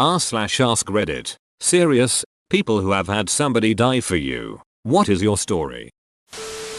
r 0.00 0.18
slash 0.18 0.60
ask 0.60 0.86
reddit. 0.86 1.36
Serious, 1.60 2.24
people 2.48 2.80
who 2.80 2.92
have 2.92 3.06
had 3.06 3.28
somebody 3.28 3.74
die 3.74 4.00
for 4.00 4.16
you. 4.16 4.62
What 4.82 5.10
is 5.10 5.20
your 5.20 5.36
story? 5.36 5.90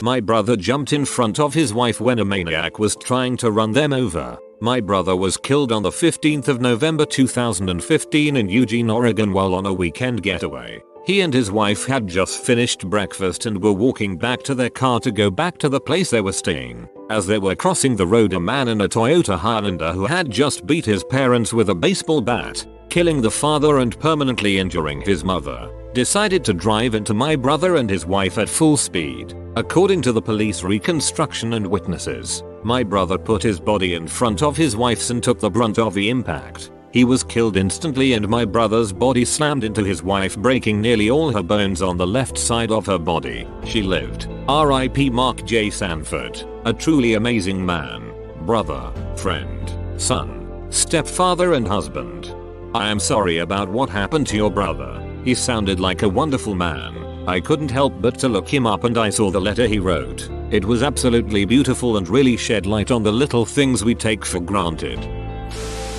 My 0.02 0.20
brother 0.20 0.56
jumped 0.56 0.92
in 0.92 1.06
front 1.06 1.40
of 1.40 1.54
his 1.54 1.72
wife 1.72 2.02
when 2.02 2.18
a 2.18 2.26
maniac 2.26 2.80
was 2.80 2.96
trying 2.96 3.38
to 3.38 3.52
run 3.52 3.74
them 3.74 3.94
over. 3.94 4.40
My 4.60 4.82
brother 4.82 5.16
was 5.16 5.38
killed 5.38 5.72
on 5.72 5.84
the 5.84 5.92
15th 5.92 6.48
of 6.48 6.62
November 6.62 7.06
2015 7.06 8.38
in 8.38 8.50
Eugene, 8.50 8.90
Oregon 8.90 9.32
while 9.34 9.54
on 9.54 9.68
a 9.68 9.74
weekend 9.74 10.24
getaway. 10.24 10.82
He 11.06 11.22
and 11.22 11.32
his 11.32 11.52
wife 11.52 11.86
had 11.86 12.08
just 12.08 12.44
finished 12.44 12.90
breakfast 12.90 13.46
and 13.46 13.62
were 13.62 13.72
walking 13.72 14.18
back 14.18 14.42
to 14.44 14.56
their 14.56 14.70
car 14.72 15.00
to 15.02 15.12
go 15.12 15.30
back 15.30 15.60
to 15.60 15.70
the 15.70 15.80
place 15.80 16.10
they 16.10 16.22
were 16.22 16.34
staying. 16.34 16.90
As 17.12 17.28
they 17.28 17.38
were 17.38 17.56
crossing 17.56 17.96
the 17.96 18.08
road 18.08 18.34
a 18.34 18.40
man 18.40 18.68
in 18.68 18.82
a 18.82 18.90
Toyota 18.90 19.38
Highlander 19.38 19.94
who 19.94 20.08
had 20.08 20.32
just 20.32 20.66
beat 20.66 20.86
his 20.86 21.04
parents 21.04 21.54
with 21.54 21.70
a 21.70 21.76
baseball 21.76 22.22
bat, 22.22 22.66
killing 22.92 23.22
the 23.22 23.32
father 23.32 23.78
and 23.78 23.98
permanently 24.02 24.60
injuring 24.60 25.00
his 25.00 25.24
mother, 25.24 25.72
decided 25.94 26.44
to 26.44 26.54
drive 26.54 26.94
into 26.94 27.14
my 27.14 27.38
brother 27.38 27.78
and 27.78 27.90
his 27.90 28.06
wife 28.06 28.38
at 28.38 28.50
full 28.50 28.76
speed. 28.76 29.34
According 29.56 30.02
to 30.02 30.12
the 30.12 30.22
police 30.22 30.62
reconstruction 30.62 31.54
and 31.54 31.66
witnesses, 31.66 32.44
my 32.64 32.84
brother 32.84 33.18
put 33.18 33.42
his 33.42 33.62
body 33.62 33.94
in 33.94 34.10
front 34.10 34.44
of 34.44 34.58
his 34.58 34.76
wife's 34.76 35.10
and 35.10 35.24
took 35.24 35.40
the 35.40 35.50
brunt 35.50 35.80
of 35.80 35.94
the 35.94 36.10
impact. 36.10 36.72
He 36.92 37.06
was 37.06 37.24
killed 37.24 37.56
instantly 37.56 38.12
and 38.12 38.28
my 38.28 38.44
brother's 38.44 38.92
body 38.92 39.24
slammed 39.24 39.64
into 39.64 39.86
his 39.86 40.04
wife 40.04 40.38
breaking 40.38 40.82
nearly 40.82 41.10
all 41.10 41.32
her 41.32 41.42
bones 41.42 41.82
on 41.82 41.96
the 41.96 42.06
left 42.06 42.38
side 42.38 42.72
of 42.72 42.86
her 42.88 43.00
body. 43.00 43.48
She 43.64 43.82
lived. 43.82 44.28
RIP 44.50 45.14
Mark 45.14 45.46
J. 45.46 45.70
Sanford. 45.70 46.44
A 46.66 46.74
truly 46.74 47.14
amazing 47.14 47.66
man. 47.66 48.12
Brother, 48.46 48.92
friend, 49.16 49.72
son, 49.96 50.68
stepfather 50.70 51.54
and 51.54 51.66
husband. 51.66 52.36
I 52.74 52.88
am 52.90 53.00
sorry 53.00 53.40
about 53.40 53.68
what 53.68 53.90
happened 53.90 54.28
to 54.28 54.38
your 54.38 54.50
brother. 54.50 55.06
He 55.26 55.36
sounded 55.36 55.82
like 55.82 56.04
a 56.04 56.10
wonderful 56.10 56.56
man. 56.56 57.28
I 57.28 57.42
couldn't 57.42 57.70
help 57.70 58.02
but 58.02 58.18
to 58.20 58.30
look 58.30 58.48
him 58.48 58.66
up 58.66 58.86
and 58.86 58.98
I 58.98 59.10
saw 59.10 59.30
the 59.30 59.42
letter 59.42 59.68
he 59.68 59.78
wrote. 59.78 60.30
It 60.52 60.64
was 60.64 60.82
absolutely 60.82 61.44
beautiful 61.44 61.98
and 61.98 62.08
really 62.08 62.38
shed 62.38 62.66
light 62.66 62.90
on 62.90 63.04
the 63.04 63.12
little 63.12 63.46
things 63.46 63.84
we 63.84 63.94
take 63.94 64.26
for 64.26 64.40
granted. 64.40 65.00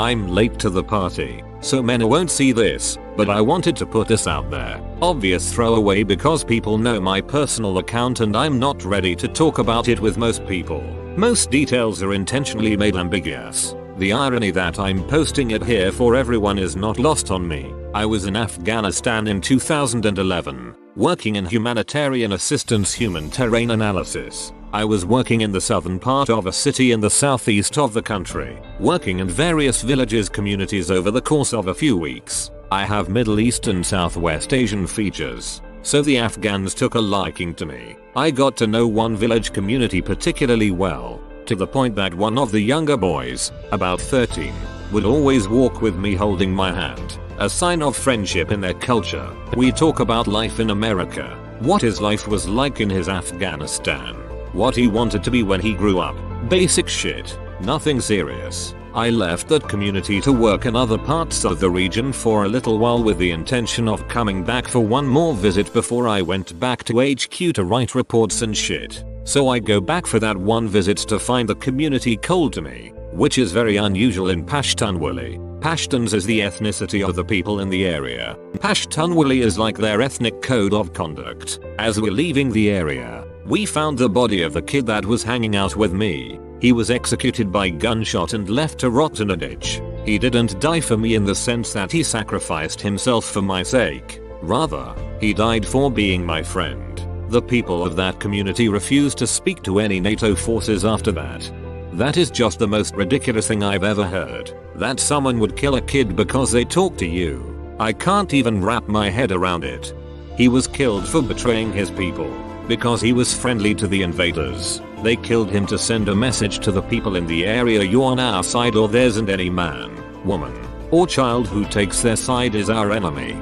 I'm 0.01 0.29
late 0.29 0.59
to 0.61 0.71
the 0.71 0.83
party, 0.83 1.45
so 1.61 1.83
Mena 1.83 2.07
won't 2.07 2.31
see 2.31 2.53
this, 2.53 2.97
but 3.19 3.29
I 3.29 3.43
wanted 3.43 3.77
to 3.77 3.87
put 3.87 4.09
this 4.09 4.27
out 4.27 4.51
there. 4.51 4.81
Obvious 5.03 5.53
throwaway 5.53 6.03
because 6.05 6.43
people 6.43 6.79
know 6.79 6.99
my 6.99 7.21
personal 7.21 7.79
account 7.79 8.21
and 8.21 8.35
I'm 8.35 8.59
not 8.59 8.83
ready 8.83 9.15
to 9.17 9.29
talk 9.29 9.59
about 9.59 9.89
it 9.89 10.01
with 10.01 10.17
most 10.17 10.47
people. 10.47 10.81
Most 11.19 11.51
details 11.51 12.03
are 12.03 12.15
intentionally 12.15 12.79
made 12.79 12.97
ambiguous. 12.97 13.75
The 14.03 14.13
irony 14.13 14.51
that 14.51 14.81
I'm 14.81 15.07
posting 15.07 15.53
it 15.53 15.63
here 15.63 15.93
for 15.93 16.17
everyone 16.17 16.59
is 16.59 16.75
not 16.75 16.99
lost 16.99 17.31
on 17.31 17.47
me. 17.47 17.73
I 17.95 18.05
was 18.05 18.27
in 18.27 18.35
Afghanistan 18.35 19.29
in 19.29 19.41
2011, 19.41 20.75
working 20.97 21.37
in 21.37 21.47
humanitarian 21.47 22.33
assistance 22.33 22.93
human 22.93 23.31
terrain 23.31 23.71
analysis. 23.71 24.53
I 24.73 24.85
was 24.85 25.07
working 25.07 25.43
in 25.43 25.53
the 25.53 25.61
southern 25.61 26.01
part 26.01 26.31
of 26.31 26.47
a 26.47 26.53
city 26.53 26.91
in 26.91 27.01
the 27.01 27.09
southeast 27.09 27.79
of 27.79 27.93
the 27.93 28.03
country, 28.03 28.61
working 28.81 29.21
in 29.21 29.29
various 29.29 29.83
villages 29.83 30.29
communities 30.29 30.91
over 30.91 31.13
the 31.13 31.23
course 31.23 31.55
of 31.55 31.69
a 31.69 31.75
few 31.75 31.97
weeks. 31.97 32.51
I 32.73 32.85
have 32.85 33.09
Middle 33.09 33.39
East 33.39 33.69
and 33.69 33.87
Southwest 33.87 34.53
Asian 34.53 34.85
features, 34.85 35.63
so 35.83 36.03
the 36.03 36.19
Afghans 36.19 36.75
took 36.75 36.97
a 36.97 37.01
liking 37.01 37.55
to 37.55 37.67
me. 37.67 37.95
I 38.17 38.33
got 38.33 38.57
to 38.57 38.67
know 38.67 38.89
one 38.89 39.15
village 39.15 39.53
community 39.53 40.03
particularly 40.03 40.73
well, 40.73 41.21
to 41.47 41.55
the 41.55 41.67
point 41.67 41.95
that 41.97 42.15
one 42.15 42.39
of 42.39 42.51
the 42.51 42.61
younger 42.61 42.97
boys, 42.97 43.53
about 43.71 44.01
13, 44.01 44.53
would 44.93 45.05
always 45.05 45.49
walk 45.49 45.81
with 45.81 45.97
me 45.97 46.15
holding 46.15 46.53
my 46.55 46.73
hand, 46.73 47.19
a 47.39 47.49
sign 47.49 47.83
of 47.83 47.97
friendship 47.97 48.53
in 48.53 48.61
their 48.61 48.75
culture. 48.75 49.29
We 49.57 49.73
talk 49.73 50.01
about 50.01 50.27
life 50.27 50.61
in 50.61 50.71
America, 50.71 51.39
what 51.61 51.83
his 51.83 52.01
life 52.01 52.29
was 52.29 52.49
like 52.49 52.81
in 52.81 52.91
his 52.91 53.09
Afghanistan, 53.09 54.15
what 54.53 54.77
he 54.77 54.87
wanted 54.87 55.25
to 55.25 55.31
be 55.31 55.43
when 55.43 55.61
he 55.61 55.75
grew 55.75 55.99
up. 56.01 56.17
Basic 56.49 56.89
shit. 56.89 57.39
Nothing 57.61 58.01
serious. 58.01 58.75
I 58.95 59.09
left 59.09 59.49
that 59.49 59.69
community 59.69 60.21
to 60.21 60.33
work 60.33 60.67
in 60.67 60.77
other 60.77 60.99
parts 60.99 61.47
of 61.47 61.61
the 61.61 61.71
region 61.71 62.13
for 62.13 62.45
a 62.45 62.49
little 62.49 62.79
while 62.79 63.03
with 63.03 63.17
the 63.17 63.31
intention 63.31 63.89
of 63.89 64.07
coming 64.09 64.45
back 64.45 64.69
for 64.69 64.81
one 64.81 65.07
more 65.07 65.33
visit 65.33 65.73
before 65.73 66.07
I 66.07 66.21
went 66.21 66.59
back 66.61 66.85
to 66.85 67.01
HQ 67.01 67.55
to 67.55 67.65
write 67.65 67.95
reports 67.95 68.43
and 68.43 68.55
shit. 68.55 69.03
So 69.25 69.49
I 69.49 69.61
go 69.61 69.81
back 69.81 70.07
for 70.07 70.19
that 70.19 70.37
one 70.37 70.67
visit 70.67 70.97
to 70.99 71.19
find 71.19 71.49
the 71.49 71.55
community 71.55 72.17
cold 72.17 72.53
to 72.55 72.63
me, 72.63 72.93
which 73.13 73.39
is 73.39 73.53
very 73.53 73.77
unusual 73.77 74.31
in 74.31 74.45
Pashtunwali. 74.45 75.39
Pashtuns 75.61 76.13
is 76.13 76.25
the 76.25 76.41
ethnicity 76.41 77.07
of 77.09 77.15
the 77.15 77.25
people 77.25 77.61
in 77.61 77.69
the 77.69 77.87
area. 77.87 78.37
Pashtunwali 78.55 79.45
is 79.45 79.59
like 79.59 79.79
their 79.79 80.03
ethnic 80.03 80.43
code 80.43 80.75
of 80.75 80.93
conduct. 80.93 81.61
As 81.79 82.01
we're 82.01 82.11
leaving 82.11 82.51
the 82.51 82.71
area, 82.71 83.25
we 83.47 83.65
found 83.65 83.97
the 83.97 84.09
body 84.09 84.43
of 84.43 84.53
the 84.53 84.63
kid 84.63 84.87
that 84.87 85.07
was 85.07 85.23
hanging 85.23 85.55
out 85.55 85.77
with 85.77 85.93
me. 85.93 86.41
He 86.61 86.73
was 86.73 86.91
executed 86.91 87.53
by 87.53 87.69
gunshot 87.69 88.33
and 88.33 88.49
left 88.49 88.81
to 88.81 88.91
rot 88.91 89.21
in 89.21 89.31
a 89.31 89.37
ditch. 89.37 89.81
He 90.05 90.19
didn't 90.19 90.59
die 90.59 90.81
for 90.81 90.97
me 90.97 91.15
in 91.15 91.25
the 91.25 91.35
sense 91.35 91.73
that 91.73 91.93
he 91.93 92.03
sacrificed 92.03 92.81
himself 92.81 93.25
for 93.25 93.43
my 93.43 93.63
sake. 93.63 94.21
Rather, 94.41 94.95
he 95.21 95.33
died 95.33 95.65
for 95.65 95.93
being 95.93 96.27
my 96.27 96.43
friend. 96.43 97.07
The 97.33 97.41
people 97.41 97.83
of 97.83 97.97
that 97.97 98.21
community 98.21 98.69
refused 98.69 99.17
to 99.17 99.27
speak 99.27 99.63
to 99.63 99.79
any 99.79 100.01
NATO 100.01 100.35
forces 100.35 100.85
after 100.85 101.11
that. 101.13 101.51
That 101.95 102.19
is 102.19 102.31
just 102.31 102.59
the 102.59 102.69
most 102.69 102.95
ridiculous 102.95 103.49
thing 103.49 103.65
I've 103.65 103.85
ever 103.85 104.05
heard. 104.05 104.53
That 104.75 105.01
someone 105.01 105.39
would 105.39 105.57
kill 105.57 105.77
a 105.77 105.81
kid 105.81 106.15
because 106.15 106.53
they 106.53 106.67
talk 106.67 106.99
to 106.99 107.07
you. 107.07 107.75
I 107.81 107.95
can't 107.95 108.35
even 108.35 108.63
wrap 108.63 108.87
my 108.87 109.09
head 109.09 109.33
around 109.33 109.65
it. 109.65 109.95
He 110.37 110.49
was 110.49 110.67
killed 110.67 111.09
for 111.09 111.23
betraying 111.23 111.73
his 111.73 111.91
people. 111.91 112.31
Because 112.69 113.01
he 113.01 113.15
was 113.15 113.35
friendly 113.35 113.75
to 113.77 113.89
the 113.89 114.03
invaders, 114.03 114.83
they 115.03 115.17
killed 115.17 115.51
him 115.51 115.65
to 115.69 115.79
send 115.79 116.11
a 116.11 116.15
message 116.15 116.59
to 116.59 116.71
the 116.71 116.83
people 116.83 117.17
in 117.17 117.27
the 117.27 117.47
area 117.47 117.83
you're 117.83 118.13
on 118.13 118.21
our 118.21 118.45
side 118.45 118.77
or 118.77 118.89
there 118.89 119.07
isn't 119.07 119.31
any 119.31 119.49
man, 119.49 119.91
woman, 120.27 120.53
or 120.91 121.07
child 121.07 121.49
who 121.49 121.65
takes 121.65 122.03
their 122.03 122.17
side 122.17 122.55
is 122.55 122.69
our 122.69 122.93
enemy. 122.93 123.39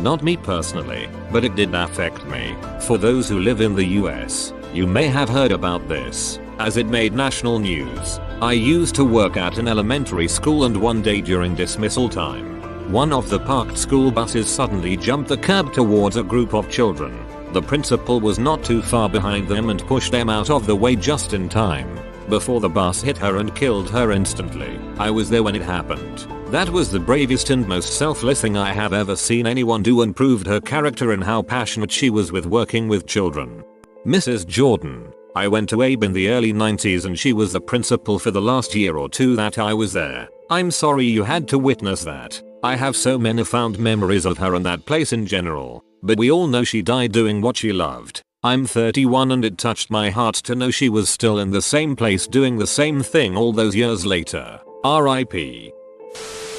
Not 0.00 0.22
me 0.22 0.36
personally, 0.36 1.08
but 1.32 1.44
it 1.44 1.56
did 1.56 1.74
affect 1.74 2.24
me. 2.26 2.54
For 2.80 2.98
those 2.98 3.28
who 3.28 3.40
live 3.40 3.60
in 3.60 3.74
the 3.74 3.84
US, 4.02 4.52
you 4.72 4.86
may 4.86 5.08
have 5.08 5.28
heard 5.28 5.52
about 5.52 5.88
this, 5.88 6.38
as 6.58 6.76
it 6.76 6.86
made 6.86 7.12
national 7.12 7.58
news. 7.58 8.20
I 8.40 8.52
used 8.52 8.94
to 8.94 9.04
work 9.04 9.36
at 9.36 9.58
an 9.58 9.66
elementary 9.66 10.28
school 10.28 10.64
and 10.64 10.76
one 10.76 11.02
day 11.02 11.20
during 11.20 11.54
dismissal 11.54 12.08
time, 12.08 12.58
one 12.92 13.12
of 13.12 13.28
the 13.28 13.38
parked 13.40 13.76
school 13.76 14.10
buses 14.10 14.48
suddenly 14.48 14.96
jumped 14.96 15.28
the 15.28 15.36
curb 15.36 15.74
towards 15.74 16.16
a 16.16 16.22
group 16.22 16.54
of 16.54 16.70
children. 16.70 17.18
The 17.52 17.60
principal 17.60 18.18
was 18.18 18.38
not 18.38 18.64
too 18.64 18.80
far 18.80 19.10
behind 19.10 19.46
them 19.46 19.68
and 19.68 19.86
pushed 19.86 20.10
them 20.10 20.30
out 20.30 20.48
of 20.48 20.66
the 20.66 20.74
way 20.74 20.96
just 20.96 21.34
in 21.34 21.50
time. 21.50 22.07
Before 22.28 22.60
the 22.60 22.68
bus 22.68 23.00
hit 23.00 23.16
her 23.18 23.38
and 23.38 23.54
killed 23.54 23.88
her 23.90 24.12
instantly. 24.12 24.78
I 24.98 25.10
was 25.10 25.30
there 25.30 25.42
when 25.42 25.56
it 25.56 25.62
happened. 25.62 26.26
That 26.52 26.68
was 26.68 26.90
the 26.90 27.00
bravest 27.00 27.48
and 27.50 27.66
most 27.66 27.96
selfless 27.96 28.42
thing 28.42 28.56
I 28.56 28.72
have 28.72 28.92
ever 28.92 29.16
seen 29.16 29.46
anyone 29.46 29.82
do 29.82 30.02
and 30.02 30.14
proved 30.14 30.46
her 30.46 30.60
character 30.60 31.12
and 31.12 31.24
how 31.24 31.40
passionate 31.40 31.90
she 31.90 32.10
was 32.10 32.30
with 32.30 32.44
working 32.44 32.86
with 32.86 33.06
children. 33.06 33.64
Mrs. 34.06 34.46
Jordan. 34.46 35.12
I 35.34 35.48
went 35.48 35.68
to 35.70 35.82
Abe 35.82 36.04
in 36.04 36.12
the 36.12 36.28
early 36.28 36.52
90s 36.52 37.06
and 37.06 37.18
she 37.18 37.32
was 37.32 37.52
the 37.52 37.60
principal 37.60 38.18
for 38.18 38.30
the 38.30 38.42
last 38.42 38.74
year 38.74 38.96
or 38.96 39.08
two 39.08 39.34
that 39.36 39.58
I 39.58 39.72
was 39.72 39.92
there. 39.92 40.28
I'm 40.50 40.70
sorry 40.70 41.06
you 41.06 41.24
had 41.24 41.48
to 41.48 41.58
witness 41.58 42.04
that. 42.04 42.42
I 42.62 42.76
have 42.76 42.96
so 42.96 43.18
many 43.18 43.44
fond 43.44 43.78
memories 43.78 44.26
of 44.26 44.38
her 44.38 44.54
and 44.54 44.66
that 44.66 44.84
place 44.84 45.12
in 45.12 45.26
general. 45.26 45.84
But 46.02 46.18
we 46.18 46.30
all 46.30 46.46
know 46.46 46.64
she 46.64 46.82
died 46.82 47.12
doing 47.12 47.40
what 47.40 47.56
she 47.56 47.72
loved. 47.72 48.22
I'm 48.44 48.66
31 48.66 49.32
and 49.32 49.44
it 49.44 49.58
touched 49.58 49.90
my 49.90 50.10
heart 50.10 50.36
to 50.36 50.54
know 50.54 50.70
she 50.70 50.88
was 50.88 51.10
still 51.10 51.40
in 51.40 51.50
the 51.50 51.60
same 51.60 51.96
place 51.96 52.28
doing 52.28 52.56
the 52.56 52.68
same 52.68 53.02
thing 53.02 53.36
all 53.36 53.52
those 53.52 53.74
years 53.74 54.06
later. 54.06 54.60
RIP. 54.84 55.74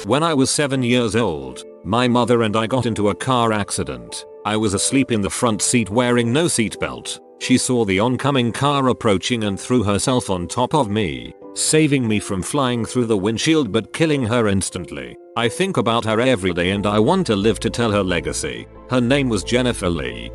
When 0.04 0.22
I 0.22 0.34
was 0.34 0.50
7 0.50 0.82
years 0.82 1.16
old, 1.16 1.64
my 1.82 2.06
mother 2.06 2.42
and 2.42 2.54
I 2.54 2.66
got 2.66 2.84
into 2.84 3.08
a 3.08 3.14
car 3.14 3.54
accident. 3.54 4.26
I 4.44 4.58
was 4.58 4.74
asleep 4.74 5.10
in 5.10 5.22
the 5.22 5.30
front 5.30 5.62
seat 5.62 5.88
wearing 5.88 6.34
no 6.34 6.44
seatbelt. 6.44 7.18
She 7.38 7.56
saw 7.56 7.86
the 7.86 7.98
oncoming 7.98 8.52
car 8.52 8.88
approaching 8.88 9.44
and 9.44 9.58
threw 9.58 9.82
herself 9.82 10.28
on 10.28 10.48
top 10.48 10.74
of 10.74 10.90
me, 10.90 11.34
saving 11.54 12.06
me 12.06 12.20
from 12.20 12.42
flying 12.42 12.84
through 12.84 13.06
the 13.06 13.16
windshield 13.16 13.72
but 13.72 13.94
killing 13.94 14.26
her 14.26 14.48
instantly. 14.48 15.16
I 15.34 15.48
think 15.48 15.78
about 15.78 16.04
her 16.04 16.20
every 16.20 16.52
day 16.52 16.72
and 16.72 16.86
I 16.86 16.98
want 16.98 17.26
to 17.28 17.36
live 17.36 17.58
to 17.60 17.70
tell 17.70 17.90
her 17.90 18.04
legacy. 18.04 18.68
Her 18.90 19.00
name 19.00 19.30
was 19.30 19.42
Jennifer 19.42 19.88
Lee. 19.88 20.30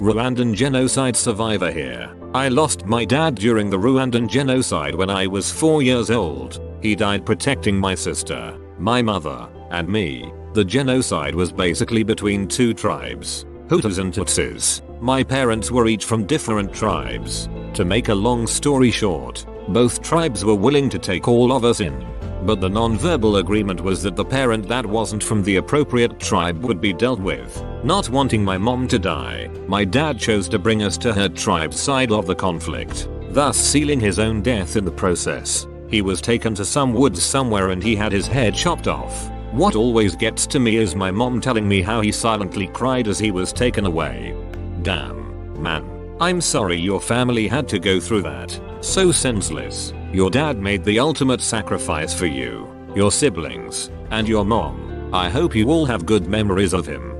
Rwandan 0.00 0.54
genocide 0.54 1.14
survivor 1.14 1.70
here. 1.70 2.10
I 2.32 2.48
lost 2.48 2.86
my 2.86 3.04
dad 3.04 3.34
during 3.34 3.68
the 3.68 3.76
Rwandan 3.76 4.28
genocide 4.28 4.94
when 4.94 5.10
I 5.10 5.26
was 5.26 5.52
4 5.52 5.82
years 5.82 6.10
old. 6.10 6.58
He 6.80 6.96
died 6.96 7.26
protecting 7.26 7.76
my 7.76 7.94
sister, 7.94 8.58
my 8.78 9.02
mother, 9.02 9.46
and 9.70 9.86
me. 9.86 10.32
The 10.54 10.64
genocide 10.64 11.34
was 11.34 11.52
basically 11.52 12.02
between 12.02 12.48
two 12.48 12.72
tribes, 12.72 13.44
Hutus 13.68 13.98
and 13.98 14.10
Tutsis. 14.12 14.80
My 15.02 15.22
parents 15.22 15.70
were 15.70 15.86
each 15.86 16.06
from 16.06 16.24
different 16.24 16.72
tribes. 16.72 17.50
To 17.74 17.84
make 17.84 18.08
a 18.08 18.14
long 18.14 18.46
story 18.46 18.90
short, 18.90 19.44
both 19.68 20.02
tribes 20.02 20.46
were 20.46 20.54
willing 20.54 20.88
to 20.88 20.98
take 20.98 21.28
all 21.28 21.52
of 21.52 21.64
us 21.64 21.80
in. 21.80 22.06
But 22.42 22.60
the 22.60 22.68
non-verbal 22.68 23.36
agreement 23.36 23.80
was 23.80 24.02
that 24.02 24.16
the 24.16 24.24
parent 24.24 24.66
that 24.68 24.86
wasn't 24.86 25.22
from 25.22 25.42
the 25.42 25.56
appropriate 25.56 26.18
tribe 26.18 26.62
would 26.64 26.80
be 26.80 26.92
dealt 26.92 27.20
with. 27.20 27.62
Not 27.84 28.08
wanting 28.08 28.44
my 28.44 28.56
mom 28.56 28.88
to 28.88 28.98
die, 28.98 29.50
my 29.66 29.84
dad 29.84 30.18
chose 30.18 30.48
to 30.48 30.58
bring 30.58 30.82
us 30.82 30.96
to 30.98 31.12
her 31.12 31.28
tribe's 31.28 31.78
side 31.78 32.12
of 32.12 32.26
the 32.26 32.34
conflict, 32.34 33.08
thus 33.28 33.56
sealing 33.56 34.00
his 34.00 34.18
own 34.18 34.42
death 34.42 34.76
in 34.76 34.84
the 34.84 34.90
process. 34.90 35.66
He 35.88 36.02
was 36.02 36.20
taken 36.20 36.54
to 36.54 36.64
some 36.64 36.94
woods 36.94 37.22
somewhere 37.22 37.70
and 37.70 37.82
he 37.82 37.96
had 37.96 38.12
his 38.12 38.26
head 38.26 38.54
chopped 38.54 38.88
off. 38.88 39.30
What 39.52 39.74
always 39.74 40.14
gets 40.14 40.46
to 40.46 40.60
me 40.60 40.76
is 40.76 40.94
my 40.94 41.10
mom 41.10 41.40
telling 41.40 41.68
me 41.68 41.82
how 41.82 42.00
he 42.00 42.12
silently 42.12 42.68
cried 42.68 43.08
as 43.08 43.18
he 43.18 43.32
was 43.32 43.52
taken 43.52 43.84
away. 43.84 44.36
Damn. 44.82 45.60
Man. 45.60 46.16
I'm 46.20 46.40
sorry 46.40 46.76
your 46.76 47.00
family 47.00 47.48
had 47.48 47.66
to 47.68 47.78
go 47.78 47.98
through 47.98 48.22
that. 48.22 48.60
So 48.82 49.10
senseless. 49.10 49.92
Your 50.12 50.28
dad 50.28 50.58
made 50.58 50.82
the 50.82 50.98
ultimate 50.98 51.40
sacrifice 51.40 52.12
for 52.12 52.26
you, 52.26 52.68
your 52.96 53.12
siblings, 53.12 53.90
and 54.10 54.26
your 54.26 54.44
mom. 54.44 55.08
I 55.14 55.28
hope 55.28 55.54
you 55.54 55.70
all 55.70 55.86
have 55.86 56.04
good 56.04 56.26
memories 56.26 56.72
of 56.72 56.84
him. 56.84 57.14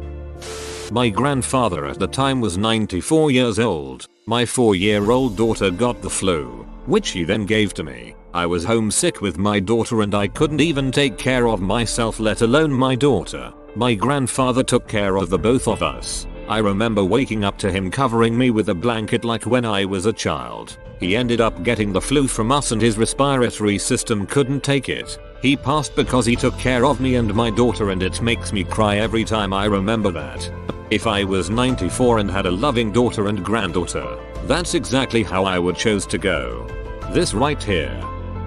My 0.90 1.08
grandfather 1.08 1.86
at 1.86 2.00
the 2.00 2.08
time 2.08 2.40
was 2.40 2.58
94 2.58 3.30
years 3.30 3.60
old. 3.60 4.08
My 4.26 4.44
4 4.44 4.74
year 4.74 5.08
old 5.12 5.36
daughter 5.36 5.70
got 5.70 6.02
the 6.02 6.10
flu, 6.10 6.66
which 6.86 7.10
he 7.10 7.22
then 7.22 7.46
gave 7.46 7.74
to 7.74 7.84
me. 7.84 8.16
I 8.34 8.44
was 8.44 8.64
homesick 8.64 9.20
with 9.20 9.38
my 9.38 9.60
daughter 9.60 10.02
and 10.02 10.12
I 10.12 10.26
couldn't 10.26 10.60
even 10.60 10.90
take 10.90 11.16
care 11.16 11.46
of 11.46 11.60
myself 11.60 12.18
let 12.18 12.42
alone 12.42 12.72
my 12.72 12.96
daughter. 12.96 13.52
My 13.76 13.94
grandfather 13.94 14.64
took 14.64 14.88
care 14.88 15.16
of 15.16 15.30
the 15.30 15.38
both 15.38 15.68
of 15.68 15.80
us. 15.80 16.26
I 16.48 16.58
remember 16.58 17.04
waking 17.04 17.44
up 17.44 17.56
to 17.58 17.70
him 17.70 17.88
covering 17.88 18.36
me 18.36 18.50
with 18.50 18.68
a 18.68 18.74
blanket 18.74 19.24
like 19.24 19.46
when 19.46 19.64
I 19.64 19.84
was 19.84 20.06
a 20.06 20.12
child. 20.12 20.76
He 21.00 21.16
ended 21.16 21.40
up 21.40 21.62
getting 21.62 21.92
the 21.92 22.00
flu 22.00 22.28
from 22.28 22.52
us 22.52 22.72
and 22.72 22.80
his 22.80 22.98
respiratory 22.98 23.78
system 23.78 24.26
couldn't 24.26 24.62
take 24.62 24.90
it. 24.90 25.18
He 25.40 25.56
passed 25.56 25.96
because 25.96 26.26
he 26.26 26.36
took 26.36 26.56
care 26.58 26.84
of 26.84 27.00
me 27.00 27.14
and 27.14 27.34
my 27.34 27.48
daughter 27.48 27.88
and 27.90 28.02
it 28.02 28.20
makes 28.20 28.52
me 28.52 28.64
cry 28.64 28.98
every 28.98 29.24
time 29.24 29.54
I 29.54 29.64
remember 29.64 30.10
that. 30.10 30.50
If 30.90 31.06
I 31.06 31.24
was 31.24 31.48
94 31.48 32.18
and 32.18 32.30
had 32.30 32.44
a 32.44 32.50
loving 32.50 32.92
daughter 32.92 33.28
and 33.28 33.42
granddaughter, 33.42 34.18
that's 34.44 34.74
exactly 34.74 35.22
how 35.22 35.44
I 35.44 35.58
would 35.58 35.76
chose 35.76 36.04
to 36.06 36.18
go. 36.18 36.66
This 37.12 37.32
right 37.32 37.62
here. 37.62 37.98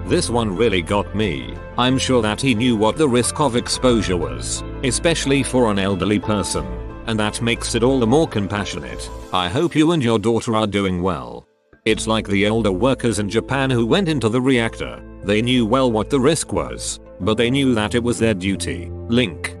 This 0.06 0.30
one 0.30 0.54
really 0.54 0.82
got 0.82 1.12
me. 1.14 1.56
I'm 1.76 1.98
sure 1.98 2.22
that 2.22 2.40
he 2.40 2.54
knew 2.54 2.76
what 2.76 2.96
the 2.96 3.08
risk 3.08 3.40
of 3.40 3.56
exposure 3.56 4.16
was, 4.16 4.62
especially 4.84 5.42
for 5.42 5.72
an 5.72 5.80
elderly 5.80 6.20
person. 6.20 6.66
And 7.06 7.18
that 7.18 7.42
makes 7.42 7.74
it 7.74 7.82
all 7.82 7.98
the 7.98 8.06
more 8.06 8.28
compassionate. 8.28 9.10
I 9.32 9.48
hope 9.48 9.74
you 9.74 9.90
and 9.92 10.04
your 10.04 10.20
daughter 10.20 10.54
are 10.54 10.66
doing 10.66 11.02
well. 11.02 11.43
It's 11.84 12.06
like 12.06 12.26
the 12.26 12.46
older 12.48 12.72
workers 12.72 13.18
in 13.18 13.28
Japan 13.28 13.68
who 13.68 13.84
went 13.84 14.08
into 14.08 14.30
the 14.30 14.40
reactor. 14.40 15.02
They 15.22 15.42
knew 15.42 15.66
well 15.66 15.92
what 15.92 16.08
the 16.08 16.18
risk 16.18 16.50
was, 16.50 16.98
but 17.20 17.36
they 17.36 17.50
knew 17.50 17.74
that 17.74 17.94
it 17.94 18.02
was 18.02 18.18
their 18.18 18.32
duty. 18.32 18.90
Link. 19.08 19.58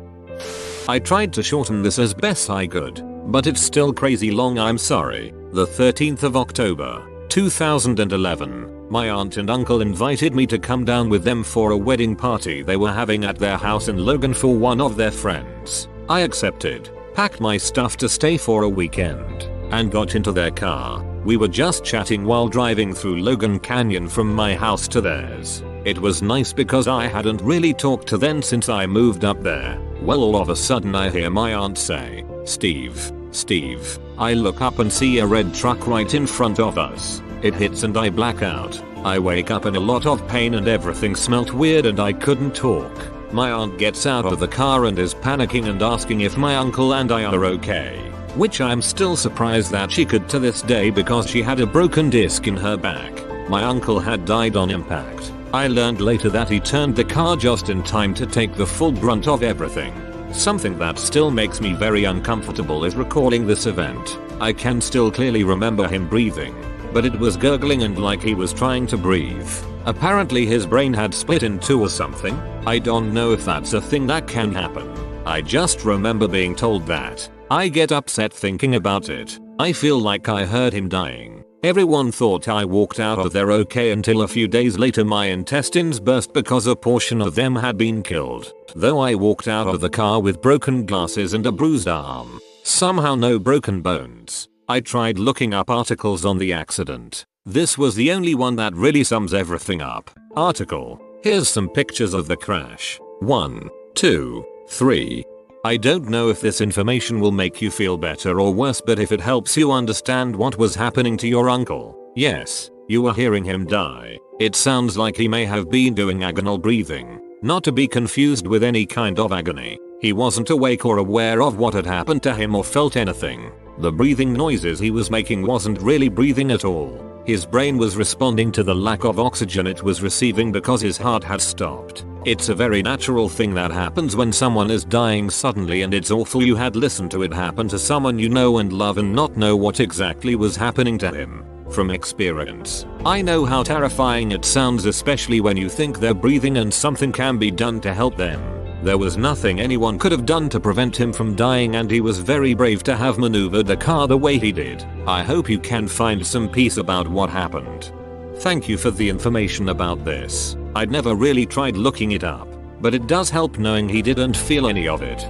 I 0.88 1.00
tried 1.00 1.34
to 1.34 1.42
shorten 1.42 1.82
this 1.82 1.98
as 1.98 2.14
best 2.14 2.48
I 2.48 2.66
could, 2.66 3.02
but 3.30 3.46
it's 3.46 3.60
still 3.60 3.92
crazy 3.92 4.30
long 4.30 4.58
I'm 4.58 4.78
sorry. 4.78 5.34
The 5.52 5.66
13th 5.66 6.22
of 6.22 6.34
October, 6.34 7.06
2011. 7.28 8.88
My 8.88 9.10
aunt 9.10 9.36
and 9.36 9.50
uncle 9.50 9.82
invited 9.82 10.34
me 10.34 10.46
to 10.46 10.58
come 10.58 10.86
down 10.86 11.10
with 11.10 11.24
them 11.24 11.44
for 11.44 11.72
a 11.72 11.76
wedding 11.76 12.16
party 12.16 12.62
they 12.62 12.78
were 12.78 12.92
having 12.92 13.24
at 13.24 13.36
their 13.38 13.58
house 13.58 13.88
in 13.88 13.98
Logan 13.98 14.32
for 14.32 14.56
one 14.56 14.80
of 14.80 14.96
their 14.96 15.10
friends. 15.10 15.88
I 16.08 16.20
accepted, 16.20 16.88
packed 17.12 17.42
my 17.42 17.58
stuff 17.58 17.98
to 17.98 18.08
stay 18.08 18.38
for 18.38 18.62
a 18.62 18.68
weekend, 18.68 19.42
and 19.74 19.92
got 19.92 20.14
into 20.14 20.32
their 20.32 20.50
car. 20.50 21.04
We 21.24 21.38
were 21.38 21.48
just 21.48 21.84
chatting 21.84 22.26
while 22.26 22.48
driving 22.48 22.92
through 22.92 23.16
Logan 23.16 23.58
Canyon 23.58 24.08
from 24.08 24.34
my 24.34 24.54
house 24.54 24.86
to 24.88 25.00
theirs. 25.00 25.62
It 25.86 25.98
was 25.98 26.20
nice 26.20 26.52
because 26.52 26.86
I 26.86 27.06
hadn't 27.06 27.40
really 27.40 27.72
talked 27.72 28.06
to 28.08 28.18
them 28.18 28.42
since 28.42 28.68
I 28.68 28.84
moved 28.84 29.24
up 29.24 29.42
there. 29.42 29.80
Well 30.02 30.22
all 30.22 30.36
of 30.36 30.50
a 30.50 30.56
sudden 30.56 30.94
I 30.94 31.08
hear 31.08 31.30
my 31.30 31.54
aunt 31.54 31.78
say, 31.78 32.26
Steve, 32.44 33.10
Steve. 33.30 33.98
I 34.18 34.34
look 34.34 34.60
up 34.60 34.80
and 34.80 34.92
see 34.92 35.18
a 35.18 35.26
red 35.26 35.54
truck 35.54 35.86
right 35.86 36.12
in 36.12 36.26
front 36.26 36.60
of 36.60 36.76
us. 36.76 37.22
It 37.40 37.54
hits 37.54 37.84
and 37.84 37.96
I 37.96 38.10
black 38.10 38.42
out. 38.42 38.78
I 39.02 39.18
wake 39.18 39.50
up 39.50 39.64
in 39.64 39.76
a 39.76 39.80
lot 39.80 40.04
of 40.04 40.28
pain 40.28 40.54
and 40.54 40.68
everything 40.68 41.16
smelt 41.16 41.52
weird 41.52 41.86
and 41.86 42.00
I 42.00 42.12
couldn't 42.12 42.54
talk. 42.54 42.92
My 43.32 43.50
aunt 43.50 43.78
gets 43.78 44.04
out 44.04 44.26
of 44.26 44.40
the 44.40 44.48
car 44.48 44.84
and 44.84 44.98
is 44.98 45.14
panicking 45.14 45.70
and 45.70 45.82
asking 45.82 46.20
if 46.20 46.36
my 46.36 46.56
uncle 46.56 46.92
and 46.92 47.10
I 47.10 47.24
are 47.24 47.44
okay. 47.46 48.12
Which 48.36 48.60
I'm 48.60 48.82
still 48.82 49.16
surprised 49.16 49.70
that 49.70 49.90
she 49.90 50.04
could 50.04 50.28
to 50.28 50.38
this 50.38 50.62
day 50.62 50.90
because 50.90 51.28
she 51.28 51.42
had 51.42 51.60
a 51.60 51.66
broken 51.66 52.10
disc 52.10 52.46
in 52.46 52.56
her 52.56 52.76
back. 52.76 53.12
My 53.48 53.62
uncle 53.62 54.00
had 54.00 54.24
died 54.24 54.56
on 54.56 54.70
impact. 54.70 55.32
I 55.52 55.68
learned 55.68 56.00
later 56.00 56.30
that 56.30 56.48
he 56.48 56.58
turned 56.58 56.96
the 56.96 57.04
car 57.04 57.36
just 57.36 57.68
in 57.68 57.82
time 57.82 58.14
to 58.14 58.26
take 58.26 58.54
the 58.54 58.66
full 58.66 58.92
brunt 58.92 59.28
of 59.28 59.42
everything. 59.42 59.92
Something 60.32 60.78
that 60.78 60.98
still 60.98 61.30
makes 61.30 61.60
me 61.60 61.74
very 61.74 62.04
uncomfortable 62.04 62.84
is 62.84 62.96
recalling 62.96 63.46
this 63.46 63.66
event. 63.66 64.18
I 64.40 64.52
can 64.52 64.80
still 64.80 65.12
clearly 65.12 65.44
remember 65.44 65.86
him 65.86 66.08
breathing 66.08 66.54
but 66.94 67.04
it 67.04 67.18
was 67.18 67.36
gurgling 67.36 67.82
and 67.82 67.98
like 67.98 68.22
he 68.22 68.34
was 68.36 68.52
trying 68.52 68.86
to 68.86 68.96
breathe. 68.96 69.50
Apparently 69.84 70.46
his 70.46 70.64
brain 70.64 70.94
had 70.94 71.12
split 71.12 71.42
in 71.42 71.58
two 71.58 71.80
or 71.80 71.88
something. 71.88 72.38
I 72.66 72.78
don't 72.78 73.12
know 73.12 73.32
if 73.32 73.44
that's 73.44 73.72
a 73.72 73.80
thing 73.80 74.06
that 74.06 74.28
can 74.28 74.52
happen. 74.52 74.88
I 75.26 75.42
just 75.42 75.84
remember 75.84 76.28
being 76.28 76.54
told 76.54 76.86
that. 76.86 77.28
I 77.50 77.68
get 77.68 77.92
upset 77.92 78.32
thinking 78.32 78.74
about 78.74 79.08
it. 79.10 79.38
I 79.58 79.72
feel 79.72 79.98
like 79.98 80.28
I 80.28 80.44
heard 80.44 80.72
him 80.72 80.88
dying. 80.88 81.44
Everyone 81.62 82.10
thought 82.10 82.48
I 82.48 82.64
walked 82.64 83.00
out 83.00 83.18
of 83.18 83.32
there 83.32 83.50
okay 83.52 83.92
until 83.92 84.22
a 84.22 84.28
few 84.28 84.48
days 84.48 84.78
later 84.78 85.04
my 85.04 85.26
intestines 85.26 86.00
burst 86.00 86.32
because 86.32 86.66
a 86.66 86.76
portion 86.76 87.20
of 87.20 87.34
them 87.34 87.54
had 87.56 87.78
been 87.78 88.02
killed. 88.02 88.52
Though 88.74 88.98
I 88.98 89.14
walked 89.14 89.48
out 89.48 89.66
of 89.66 89.80
the 89.80 89.90
car 89.90 90.20
with 90.20 90.42
broken 90.42 90.84
glasses 90.84 91.32
and 91.32 91.46
a 91.46 91.52
bruised 91.52 91.88
arm. 91.88 92.40
Somehow 92.62 93.14
no 93.14 93.38
broken 93.38 93.82
bones. 93.82 94.48
I 94.68 94.80
tried 94.80 95.18
looking 95.18 95.54
up 95.54 95.70
articles 95.70 96.24
on 96.24 96.38
the 96.38 96.52
accident. 96.52 97.24
This 97.46 97.76
was 97.76 97.94
the 97.94 98.10
only 98.10 98.34
one 98.34 98.56
that 98.56 98.74
really 98.74 99.04
sums 99.04 99.34
everything 99.34 99.82
up. 99.82 100.10
Article. 100.34 101.00
Here's 101.22 101.48
some 101.48 101.68
pictures 101.68 102.14
of 102.14 102.26
the 102.26 102.36
crash. 102.36 102.98
1, 103.20 103.68
2, 103.94 104.44
3. 104.68 105.24
I 105.66 105.78
don't 105.78 106.10
know 106.10 106.28
if 106.28 106.42
this 106.42 106.60
information 106.60 107.20
will 107.20 107.32
make 107.32 107.62
you 107.62 107.70
feel 107.70 107.96
better 107.96 108.38
or 108.38 108.52
worse 108.52 108.82
but 108.82 108.98
if 108.98 109.12
it 109.12 109.20
helps 109.20 109.56
you 109.56 109.72
understand 109.72 110.36
what 110.36 110.58
was 110.58 110.74
happening 110.74 111.16
to 111.16 111.26
your 111.26 111.48
uncle. 111.48 112.12
Yes, 112.14 112.70
you 112.86 113.00
were 113.00 113.14
hearing 113.14 113.44
him 113.44 113.64
die. 113.64 114.18
It 114.40 114.54
sounds 114.54 114.98
like 114.98 115.16
he 115.16 115.26
may 115.26 115.46
have 115.46 115.70
been 115.70 115.94
doing 115.94 116.18
agonal 116.18 116.60
breathing. 116.60 117.18
Not 117.40 117.64
to 117.64 117.72
be 117.72 117.88
confused 117.88 118.46
with 118.46 118.62
any 118.62 118.84
kind 118.84 119.18
of 119.18 119.32
agony. 119.32 119.78
He 120.02 120.12
wasn't 120.12 120.50
awake 120.50 120.84
or 120.84 120.98
aware 120.98 121.40
of 121.40 121.56
what 121.56 121.72
had 121.72 121.86
happened 121.86 122.22
to 122.24 122.34
him 122.34 122.54
or 122.54 122.62
felt 122.62 122.96
anything. 122.96 123.50
The 123.78 123.90
breathing 123.90 124.34
noises 124.34 124.78
he 124.78 124.90
was 124.90 125.10
making 125.10 125.46
wasn't 125.46 125.80
really 125.80 126.10
breathing 126.10 126.50
at 126.50 126.66
all. 126.66 127.22
His 127.24 127.46
brain 127.46 127.78
was 127.78 127.96
responding 127.96 128.52
to 128.52 128.62
the 128.62 128.74
lack 128.74 129.04
of 129.04 129.18
oxygen 129.18 129.66
it 129.66 129.82
was 129.82 130.02
receiving 130.02 130.52
because 130.52 130.82
his 130.82 130.98
heart 130.98 131.24
had 131.24 131.40
stopped. 131.40 132.04
It's 132.24 132.48
a 132.48 132.54
very 132.54 132.80
natural 132.80 133.28
thing 133.28 133.52
that 133.52 133.70
happens 133.70 134.16
when 134.16 134.32
someone 134.32 134.70
is 134.70 134.82
dying 134.82 135.28
suddenly 135.28 135.82
and 135.82 135.92
it's 135.92 136.10
awful 136.10 136.42
you 136.42 136.56
had 136.56 136.74
listened 136.74 137.10
to 137.10 137.22
it 137.22 137.34
happen 137.34 137.68
to 137.68 137.78
someone 137.78 138.18
you 138.18 138.30
know 138.30 138.58
and 138.58 138.72
love 138.72 138.96
and 138.96 139.14
not 139.14 139.36
know 139.36 139.54
what 139.56 139.78
exactly 139.78 140.34
was 140.34 140.56
happening 140.56 140.96
to 140.98 141.12
him. 141.12 141.44
From 141.70 141.90
experience, 141.90 142.86
I 143.04 143.20
know 143.20 143.44
how 143.44 143.62
terrifying 143.62 144.32
it 144.32 144.46
sounds 144.46 144.86
especially 144.86 145.42
when 145.42 145.58
you 145.58 145.68
think 145.68 145.98
they're 145.98 146.14
breathing 146.14 146.56
and 146.56 146.72
something 146.72 147.12
can 147.12 147.36
be 147.36 147.50
done 147.50 147.78
to 147.82 147.92
help 147.92 148.16
them. 148.16 148.40
There 148.82 148.96
was 148.96 149.18
nothing 149.18 149.60
anyone 149.60 149.98
could 149.98 150.12
have 150.12 150.24
done 150.24 150.48
to 150.48 150.60
prevent 150.60 150.96
him 150.96 151.12
from 151.12 151.34
dying 151.36 151.76
and 151.76 151.90
he 151.90 152.00
was 152.00 152.20
very 152.20 152.54
brave 152.54 152.82
to 152.84 152.96
have 152.96 153.18
maneuvered 153.18 153.66
the 153.66 153.76
car 153.76 154.08
the 154.08 154.16
way 154.16 154.38
he 154.38 154.50
did. 154.50 154.82
I 155.06 155.22
hope 155.22 155.50
you 155.50 155.58
can 155.58 155.86
find 155.86 156.26
some 156.26 156.48
peace 156.48 156.78
about 156.78 157.06
what 157.06 157.28
happened. 157.28 157.92
Thank 158.36 158.66
you 158.66 158.78
for 158.78 158.90
the 158.90 159.10
information 159.10 159.68
about 159.68 160.06
this. 160.06 160.56
I'd 160.76 160.90
never 160.90 161.14
really 161.14 161.46
tried 161.46 161.76
looking 161.76 162.12
it 162.12 162.24
up, 162.24 162.48
but 162.80 162.94
it 162.94 163.06
does 163.06 163.30
help 163.30 163.58
knowing 163.58 163.88
he 163.88 164.02
didn't 164.02 164.36
feel 164.36 164.66
any 164.66 164.88
of 164.88 165.02
it. 165.02 165.24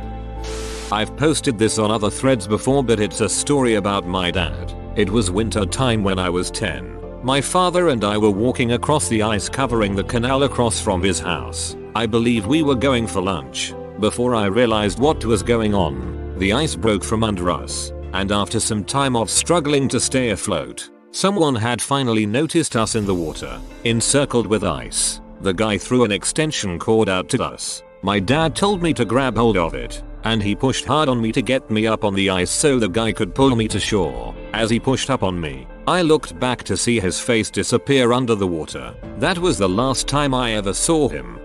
I've 0.91 1.15
posted 1.17 1.59
this 1.59 1.79
on 1.79 1.91
other 1.91 2.11
threads 2.11 2.47
before 2.47 2.83
but 2.83 2.99
it's 2.99 3.21
a 3.21 3.29
story 3.29 3.75
about 3.75 4.07
my 4.07 4.31
dad. 4.31 4.73
It 4.97 5.11
was 5.11 5.31
winter 5.31 5.67
time 5.67 6.03
when 6.03 6.19
I 6.19 6.31
was 6.31 6.51
10. 6.51 7.23
My 7.23 7.41
father 7.41 7.89
and 7.89 8.05
I 8.05 8.17
were 8.17 8.31
walking 8.31 8.73
across 8.73 9.09
the 9.09 9.23
ice 9.23 9.49
covering 9.49 9.95
the 9.95 10.05
canal 10.05 10.45
across 10.45 10.81
from 10.81 11.03
his 11.03 11.21
house. 11.21 11.77
I 11.95 12.07
believe 12.07 12.47
we 12.47 12.63
were 12.63 12.75
going 12.75 13.07
for 13.07 13.21
lunch. 13.21 13.75
Before 14.01 14.35
I 14.35 14.47
realized 14.47 14.99
what 14.99 15.25
was 15.25 15.43
going 15.43 15.75
on, 15.75 16.39
the 16.39 16.53
ice 16.53 16.75
broke 16.75 17.05
from 17.05 17.23
under 17.23 17.51
us, 17.51 17.93
and 18.13 18.33
after 18.33 18.61
some 18.61 18.85
time 18.85 19.15
of 19.15 19.31
struggling 19.31 19.89
to 19.89 20.01
stay 20.01 20.31
afloat, 20.31 20.91
someone 21.13 21.55
had 21.55 21.81
finally 21.83 22.27
noticed 22.27 22.77
us 22.77 22.95
in 22.95 23.05
the 23.05 23.15
water, 23.15 23.61
encircled 23.85 24.47
with 24.47 24.65
ice. 24.65 25.21
The 25.45 25.53
guy 25.53 25.77
threw 25.77 26.05
an 26.05 26.11
extension 26.11 26.79
cord 26.79 27.11
out 27.11 27.29
to 27.29 27.45
us. 27.45 27.83
My 28.01 28.19
dad 28.19 28.57
told 28.57 28.83
me 28.83 28.95
to 28.95 29.05
grab 29.05 29.37
hold 29.37 29.59
of 29.59 29.75
it, 29.75 30.03
and 30.23 30.43
he 30.43 30.55
pushed 30.55 30.87
hard 30.87 31.07
on 31.11 31.21
me 31.21 31.33
to 31.33 31.43
get 31.43 31.71
me 31.71 31.87
up 31.87 32.03
on 32.03 32.15
the 32.15 32.31
ice 32.31 32.51
so 32.51 32.79
the 32.79 32.89
guy 32.89 33.13
could 33.13 33.35
pull 33.35 33.55
me 33.55 33.69
to 33.69 33.79
shore. 33.79 34.35
As 34.55 34.71
he 34.71 34.81
pushed 34.81 35.11
up 35.11 35.23
on 35.23 35.39
me, 35.39 35.67
I 35.87 36.01
looked 36.01 36.41
back 36.41 36.63
to 36.63 36.79
see 36.79 36.99
his 36.99 37.21
face 37.21 37.51
disappear 37.51 38.15
under 38.15 38.35
the 38.35 38.47
water. 38.47 38.95
That 39.19 39.37
was 39.37 39.59
the 39.59 39.69
last 39.69 40.09
time 40.09 40.33
I 40.33 40.53
ever 40.53 40.73
saw 40.73 41.11
him. 41.11 41.39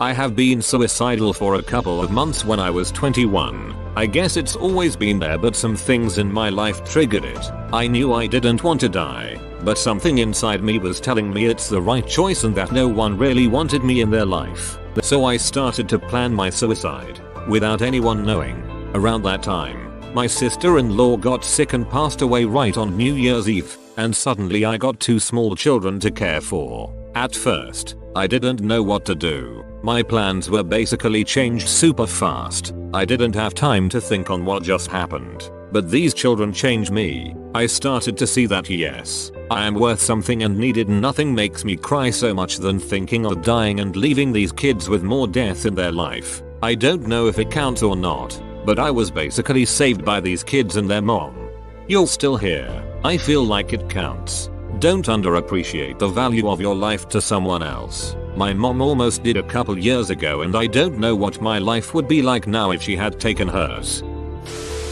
I 0.00 0.12
have 0.12 0.36
been 0.36 0.62
suicidal 0.62 1.32
for 1.32 1.56
a 1.56 1.62
couple 1.64 2.00
of 2.00 2.12
months 2.12 2.44
when 2.44 2.60
I 2.60 2.70
was 2.70 2.92
21. 2.92 3.74
I 3.96 4.06
guess 4.06 4.36
it's 4.36 4.54
always 4.54 4.94
been 4.94 5.18
there 5.18 5.36
but 5.36 5.56
some 5.56 5.74
things 5.74 6.18
in 6.18 6.32
my 6.32 6.48
life 6.48 6.84
triggered 6.84 7.24
it. 7.24 7.50
I 7.72 7.88
knew 7.88 8.14
I 8.14 8.28
didn't 8.28 8.62
want 8.62 8.80
to 8.82 8.88
die, 8.88 9.36
but 9.64 9.78
something 9.78 10.18
inside 10.18 10.62
me 10.62 10.78
was 10.78 11.00
telling 11.00 11.32
me 11.32 11.46
it's 11.46 11.68
the 11.68 11.80
right 11.80 12.06
choice 12.06 12.44
and 12.44 12.54
that 12.54 12.72
no 12.72 12.88
one 12.88 13.16
really 13.16 13.46
wanted 13.46 13.84
me 13.84 14.00
in 14.00 14.10
their 14.10 14.26
life. 14.26 14.78
So 15.02 15.24
I 15.24 15.36
started 15.36 15.88
to 15.90 15.98
plan 15.98 16.34
my 16.34 16.50
suicide, 16.50 17.20
without 17.48 17.82
anyone 17.82 18.24
knowing. 18.24 18.62
Around 18.94 19.22
that 19.22 19.42
time, 19.42 19.90
my 20.14 20.26
sister-in-law 20.26 21.18
got 21.18 21.44
sick 21.44 21.72
and 21.72 21.88
passed 21.88 22.22
away 22.22 22.44
right 22.44 22.76
on 22.76 22.96
New 22.96 23.14
Year's 23.14 23.48
Eve, 23.48 23.76
and 23.96 24.14
suddenly 24.14 24.64
I 24.64 24.76
got 24.76 24.98
two 24.98 25.20
small 25.20 25.54
children 25.54 26.00
to 26.00 26.10
care 26.10 26.40
for. 26.40 26.92
At 27.14 27.34
first, 27.34 27.96
I 28.16 28.26
didn't 28.26 28.60
know 28.60 28.82
what 28.82 29.04
to 29.06 29.14
do. 29.14 29.64
My 29.82 30.02
plans 30.02 30.50
were 30.50 30.62
basically 30.62 31.24
changed 31.24 31.68
super 31.68 32.06
fast. 32.06 32.74
I 32.92 33.04
didn't 33.04 33.34
have 33.34 33.54
time 33.54 33.88
to 33.90 34.00
think 34.00 34.30
on 34.30 34.44
what 34.44 34.62
just 34.62 34.88
happened. 34.88 35.50
But 35.72 35.90
these 35.90 36.12
children 36.12 36.52
changed 36.52 36.90
me. 36.90 37.34
I 37.54 37.66
started 37.66 38.16
to 38.18 38.26
see 38.26 38.46
that 38.46 38.68
yes, 38.68 39.30
I 39.50 39.66
am 39.66 39.74
worth 39.74 40.00
something 40.00 40.44
and 40.44 40.56
needed 40.56 40.88
nothing 40.88 41.34
makes 41.34 41.64
me 41.64 41.76
cry 41.76 42.10
so 42.10 42.32
much 42.32 42.58
than 42.58 42.78
thinking 42.78 43.26
of 43.26 43.42
dying 43.42 43.80
and 43.80 43.96
leaving 43.96 44.32
these 44.32 44.52
kids 44.52 44.88
with 44.88 45.02
more 45.02 45.26
death 45.26 45.66
in 45.66 45.74
their 45.74 45.90
life. 45.90 46.40
I 46.62 46.76
don't 46.76 47.08
know 47.08 47.26
if 47.26 47.40
it 47.40 47.50
counts 47.50 47.82
or 47.82 47.96
not, 47.96 48.40
but 48.64 48.78
I 48.78 48.92
was 48.92 49.10
basically 49.10 49.64
saved 49.64 50.04
by 50.04 50.20
these 50.20 50.44
kids 50.44 50.76
and 50.76 50.88
their 50.88 51.02
mom. 51.02 51.50
You're 51.88 52.06
still 52.06 52.36
here. 52.36 52.70
I 53.02 53.16
feel 53.16 53.42
like 53.42 53.72
it 53.72 53.90
counts. 53.90 54.50
Don't 54.78 55.06
underappreciate 55.06 55.98
the 55.98 56.06
value 56.06 56.48
of 56.48 56.60
your 56.60 56.76
life 56.76 57.08
to 57.08 57.20
someone 57.20 57.64
else. 57.64 58.14
My 58.36 58.54
mom 58.54 58.80
almost 58.80 59.24
did 59.24 59.36
a 59.36 59.42
couple 59.42 59.76
years 59.76 60.10
ago 60.10 60.42
and 60.42 60.54
I 60.54 60.68
don't 60.68 60.96
know 60.96 61.16
what 61.16 61.42
my 61.42 61.58
life 61.58 61.92
would 61.92 62.06
be 62.06 62.22
like 62.22 62.46
now 62.46 62.70
if 62.70 62.82
she 62.82 62.94
had 62.94 63.18
taken 63.18 63.48
hers. 63.48 64.04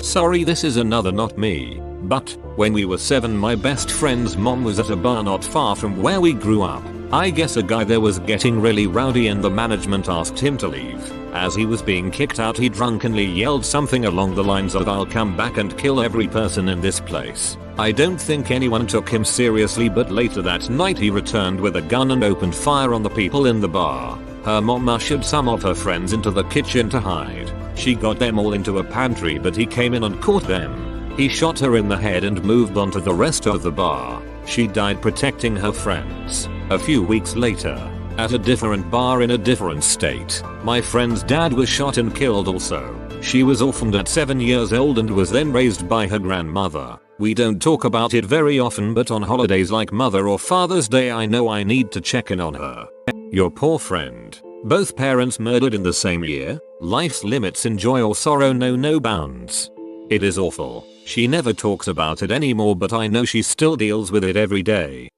Sorry 0.02 0.42
this 0.42 0.64
is 0.64 0.78
another 0.78 1.12
not 1.12 1.38
me, 1.38 1.80
but 2.02 2.36
when 2.58 2.72
we 2.72 2.84
were 2.84 2.98
7 2.98 3.36
my 3.36 3.54
best 3.54 3.88
friend's 3.88 4.36
mom 4.36 4.64
was 4.64 4.80
at 4.80 4.90
a 4.90 4.96
bar 4.96 5.22
not 5.22 5.44
far 5.44 5.76
from 5.76 6.02
where 6.02 6.20
we 6.20 6.32
grew 6.32 6.62
up. 6.62 6.82
I 7.12 7.30
guess 7.30 7.56
a 7.56 7.62
guy 7.62 7.84
there 7.84 8.00
was 8.00 8.18
getting 8.18 8.60
really 8.60 8.88
rowdy 8.88 9.28
and 9.28 9.40
the 9.44 9.48
management 9.48 10.08
asked 10.08 10.40
him 10.40 10.58
to 10.58 10.66
leave. 10.66 11.00
As 11.32 11.54
he 11.54 11.66
was 11.66 11.82
being 11.82 12.10
kicked 12.10 12.40
out 12.40 12.58
he 12.58 12.68
drunkenly 12.68 13.24
yelled 13.24 13.64
something 13.64 14.06
along 14.06 14.34
the 14.34 14.42
lines 14.42 14.74
of 14.74 14.88
I'll 14.88 15.06
come 15.06 15.36
back 15.36 15.56
and 15.56 15.78
kill 15.78 16.00
every 16.00 16.26
person 16.26 16.68
in 16.68 16.80
this 16.80 16.98
place. 16.98 17.56
I 17.78 17.92
don't 17.92 18.20
think 18.20 18.50
anyone 18.50 18.88
took 18.88 19.08
him 19.08 19.24
seriously 19.24 19.88
but 19.88 20.10
later 20.10 20.42
that 20.42 20.68
night 20.68 20.98
he 20.98 21.10
returned 21.10 21.60
with 21.60 21.76
a 21.76 21.82
gun 21.82 22.10
and 22.10 22.24
opened 22.24 22.56
fire 22.56 22.92
on 22.92 23.04
the 23.04 23.08
people 23.08 23.46
in 23.46 23.60
the 23.60 23.68
bar. 23.68 24.18
Her 24.44 24.60
mom 24.60 24.88
ushered 24.88 25.24
some 25.24 25.48
of 25.48 25.62
her 25.62 25.76
friends 25.76 26.12
into 26.12 26.32
the 26.32 26.42
kitchen 26.42 26.90
to 26.90 26.98
hide. 26.98 27.52
She 27.78 27.94
got 27.94 28.18
them 28.18 28.36
all 28.36 28.54
into 28.54 28.78
a 28.78 28.84
pantry 28.84 29.38
but 29.38 29.54
he 29.54 29.64
came 29.64 29.94
in 29.94 30.02
and 30.02 30.20
caught 30.20 30.42
them. 30.42 30.87
He 31.18 31.28
shot 31.28 31.58
her 31.58 31.76
in 31.76 31.88
the 31.88 31.96
head 31.96 32.22
and 32.22 32.44
moved 32.44 32.76
on 32.76 32.92
to 32.92 33.00
the 33.00 33.12
rest 33.12 33.48
of 33.48 33.64
the 33.64 33.72
bar. 33.72 34.22
She 34.46 34.68
died 34.68 35.02
protecting 35.02 35.56
her 35.56 35.72
friends. 35.72 36.48
A 36.70 36.78
few 36.78 37.02
weeks 37.02 37.34
later, 37.34 37.74
at 38.18 38.32
a 38.32 38.38
different 38.38 38.88
bar 38.88 39.22
in 39.22 39.32
a 39.32 39.38
different 39.38 39.82
state, 39.82 40.40
my 40.62 40.80
friend's 40.80 41.24
dad 41.24 41.52
was 41.52 41.68
shot 41.68 41.98
and 41.98 42.14
killed 42.14 42.46
also. 42.46 42.94
She 43.20 43.42
was 43.42 43.60
orphaned 43.60 43.96
at 43.96 44.06
7 44.06 44.38
years 44.38 44.72
old 44.72 45.00
and 45.00 45.10
was 45.10 45.28
then 45.28 45.52
raised 45.52 45.88
by 45.88 46.06
her 46.06 46.20
grandmother. 46.20 47.00
We 47.18 47.34
don't 47.34 47.60
talk 47.60 47.82
about 47.82 48.14
it 48.14 48.24
very 48.24 48.60
often 48.60 48.94
but 48.94 49.10
on 49.10 49.22
holidays 49.22 49.72
like 49.72 49.90
Mother 49.90 50.28
or 50.28 50.38
Father's 50.38 50.88
Day 50.88 51.10
I 51.10 51.26
know 51.26 51.48
I 51.48 51.64
need 51.64 51.90
to 51.92 52.00
check 52.00 52.30
in 52.30 52.38
on 52.40 52.54
her. 52.54 52.88
Your 53.32 53.50
poor 53.50 53.80
friend. 53.80 54.40
Both 54.62 54.94
parents 54.94 55.40
murdered 55.40 55.74
in 55.74 55.82
the 55.82 55.92
same 55.92 56.22
year. 56.22 56.60
Life's 56.80 57.24
limits 57.24 57.66
in 57.66 57.76
joy 57.76 58.02
or 58.02 58.14
sorrow 58.14 58.52
know 58.52 58.76
no 58.76 59.00
bounds. 59.00 59.72
It 60.10 60.22
is 60.22 60.38
awful. 60.38 60.86
She 61.08 61.26
never 61.26 61.54
talks 61.54 61.88
about 61.88 62.22
it 62.22 62.30
anymore 62.30 62.76
but 62.76 62.92
I 62.92 63.06
know 63.06 63.24
she 63.24 63.40
still 63.40 63.76
deals 63.76 64.12
with 64.12 64.24
it 64.24 64.36
every 64.36 64.62
day. 64.62 65.08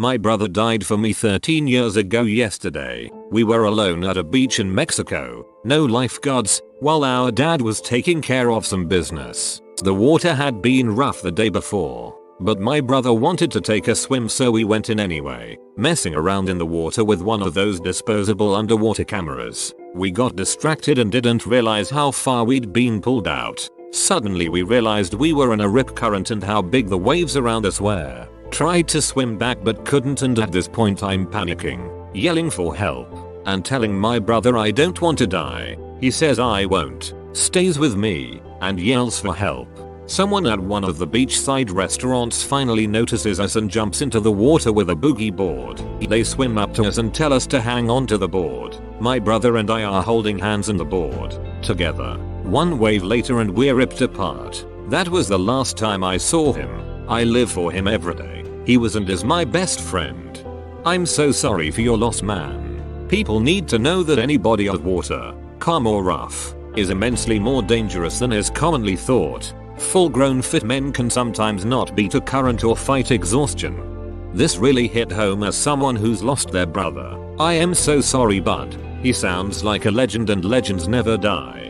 My 0.00 0.16
brother 0.16 0.48
died 0.48 0.84
for 0.84 0.98
me 0.98 1.12
13 1.12 1.68
years 1.68 1.94
ago 1.94 2.22
yesterday. 2.22 3.08
We 3.30 3.44
were 3.44 3.66
alone 3.66 4.02
at 4.02 4.16
a 4.16 4.24
beach 4.24 4.58
in 4.58 4.74
Mexico, 4.74 5.46
no 5.62 5.84
lifeguards, 5.84 6.60
while 6.80 7.04
our 7.04 7.30
dad 7.30 7.62
was 7.62 7.80
taking 7.80 8.20
care 8.20 8.50
of 8.50 8.66
some 8.66 8.88
business. 8.88 9.62
The 9.84 9.94
water 9.94 10.34
had 10.34 10.60
been 10.60 10.96
rough 10.96 11.22
the 11.22 11.30
day 11.30 11.50
before, 11.50 12.18
but 12.40 12.58
my 12.58 12.80
brother 12.80 13.12
wanted 13.12 13.52
to 13.52 13.60
take 13.60 13.86
a 13.86 13.94
swim 13.94 14.28
so 14.28 14.50
we 14.50 14.64
went 14.64 14.90
in 14.90 14.98
anyway, 14.98 15.56
messing 15.76 16.16
around 16.16 16.48
in 16.48 16.58
the 16.58 16.66
water 16.66 17.04
with 17.04 17.22
one 17.22 17.42
of 17.42 17.54
those 17.54 17.78
disposable 17.78 18.56
underwater 18.56 19.04
cameras. 19.04 19.72
We 19.94 20.10
got 20.10 20.34
distracted 20.34 20.98
and 20.98 21.12
didn't 21.12 21.46
realize 21.46 21.90
how 21.90 22.10
far 22.10 22.44
we'd 22.44 22.72
been 22.72 23.00
pulled 23.00 23.28
out. 23.28 23.70
Suddenly 23.90 24.48
we 24.48 24.62
realized 24.62 25.14
we 25.14 25.32
were 25.32 25.52
in 25.52 25.60
a 25.60 25.68
rip 25.68 25.94
current 25.94 26.30
and 26.30 26.42
how 26.42 26.60
big 26.62 26.88
the 26.88 26.98
waves 26.98 27.36
around 27.36 27.66
us 27.66 27.80
were. 27.80 28.28
Tried 28.50 28.88
to 28.88 29.02
swim 29.02 29.38
back 29.38 29.58
but 29.62 29.84
couldn't 29.84 30.22
and 30.22 30.38
at 30.38 30.52
this 30.52 30.68
point 30.68 31.02
I'm 31.02 31.26
panicking, 31.26 32.10
yelling 32.14 32.50
for 32.50 32.74
help, 32.74 33.08
and 33.46 33.64
telling 33.64 33.98
my 33.98 34.18
brother 34.18 34.56
I 34.56 34.70
don't 34.70 35.00
want 35.00 35.18
to 35.18 35.26
die. 35.26 35.76
He 36.00 36.10
says 36.10 36.38
I 36.38 36.66
won't, 36.66 37.14
stays 37.32 37.78
with 37.78 37.96
me, 37.96 38.42
and 38.60 38.78
yells 38.78 39.20
for 39.20 39.34
help. 39.34 39.68
Someone 40.08 40.46
at 40.46 40.60
one 40.60 40.84
of 40.84 40.98
the 40.98 41.06
beachside 41.06 41.72
restaurants 41.72 42.42
finally 42.42 42.86
notices 42.86 43.40
us 43.40 43.56
and 43.56 43.68
jumps 43.68 44.02
into 44.02 44.20
the 44.20 44.30
water 44.30 44.72
with 44.72 44.90
a 44.90 44.94
boogie 44.94 45.34
board. 45.34 45.78
They 46.00 46.22
swim 46.22 46.58
up 46.58 46.72
to 46.74 46.84
us 46.84 46.98
and 46.98 47.12
tell 47.12 47.32
us 47.32 47.44
to 47.48 47.60
hang 47.60 47.90
on 47.90 48.06
to 48.06 48.18
the 48.18 48.28
board. 48.28 48.78
My 49.00 49.18
brother 49.18 49.56
and 49.56 49.68
I 49.68 49.82
are 49.82 50.02
holding 50.02 50.38
hands 50.38 50.68
in 50.68 50.76
the 50.76 50.84
board, 50.84 51.36
together. 51.60 52.16
One 52.46 52.78
wave 52.78 53.02
later 53.02 53.40
and 53.40 53.50
we're 53.50 53.74
ripped 53.74 54.02
apart. 54.02 54.64
That 54.88 55.08
was 55.08 55.26
the 55.26 55.36
last 55.36 55.76
time 55.76 56.04
I 56.04 56.16
saw 56.16 56.52
him. 56.52 56.70
I 57.08 57.24
live 57.24 57.50
for 57.50 57.72
him 57.72 57.88
every 57.88 58.14
day. 58.14 58.44
He 58.64 58.76
was 58.76 58.94
and 58.94 59.10
is 59.10 59.24
my 59.24 59.44
best 59.44 59.80
friend. 59.80 60.44
I'm 60.84 61.06
so 61.06 61.32
sorry 61.32 61.72
for 61.72 61.80
your 61.80 61.98
loss 61.98 62.22
man. 62.22 63.06
People 63.08 63.40
need 63.40 63.66
to 63.66 63.80
know 63.80 64.04
that 64.04 64.20
any 64.20 64.36
body 64.36 64.68
of 64.68 64.84
water, 64.84 65.34
calm 65.58 65.88
or 65.88 66.04
rough, 66.04 66.54
is 66.76 66.90
immensely 66.90 67.40
more 67.40 67.62
dangerous 67.62 68.20
than 68.20 68.32
is 68.32 68.48
commonly 68.48 68.94
thought. 68.94 69.52
Full 69.78 70.08
grown 70.08 70.40
fit 70.40 70.62
men 70.62 70.92
can 70.92 71.10
sometimes 71.10 71.64
not 71.64 71.96
beat 71.96 72.14
a 72.14 72.20
current 72.20 72.62
or 72.62 72.76
fight 72.76 73.10
exhaustion. 73.10 74.30
This 74.32 74.56
really 74.56 74.86
hit 74.86 75.10
home 75.10 75.42
as 75.42 75.56
someone 75.56 75.96
who's 75.96 76.22
lost 76.22 76.52
their 76.52 76.66
brother. 76.66 77.18
I 77.40 77.54
am 77.54 77.74
so 77.74 78.00
sorry 78.00 78.38
bud. 78.38 78.76
He 79.02 79.12
sounds 79.12 79.64
like 79.64 79.86
a 79.86 79.90
legend 79.90 80.30
and 80.30 80.44
legends 80.44 80.86
never 80.86 81.16
die. 81.16 81.65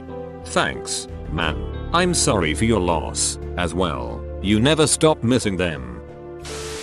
Thanks, 0.46 1.08
man. 1.30 1.90
I'm 1.92 2.14
sorry 2.14 2.54
for 2.54 2.64
your 2.64 2.80
loss, 2.80 3.38
as 3.56 3.74
well. 3.74 4.24
You 4.42 4.60
never 4.60 4.86
stop 4.86 5.22
missing 5.22 5.56
them. 5.56 6.00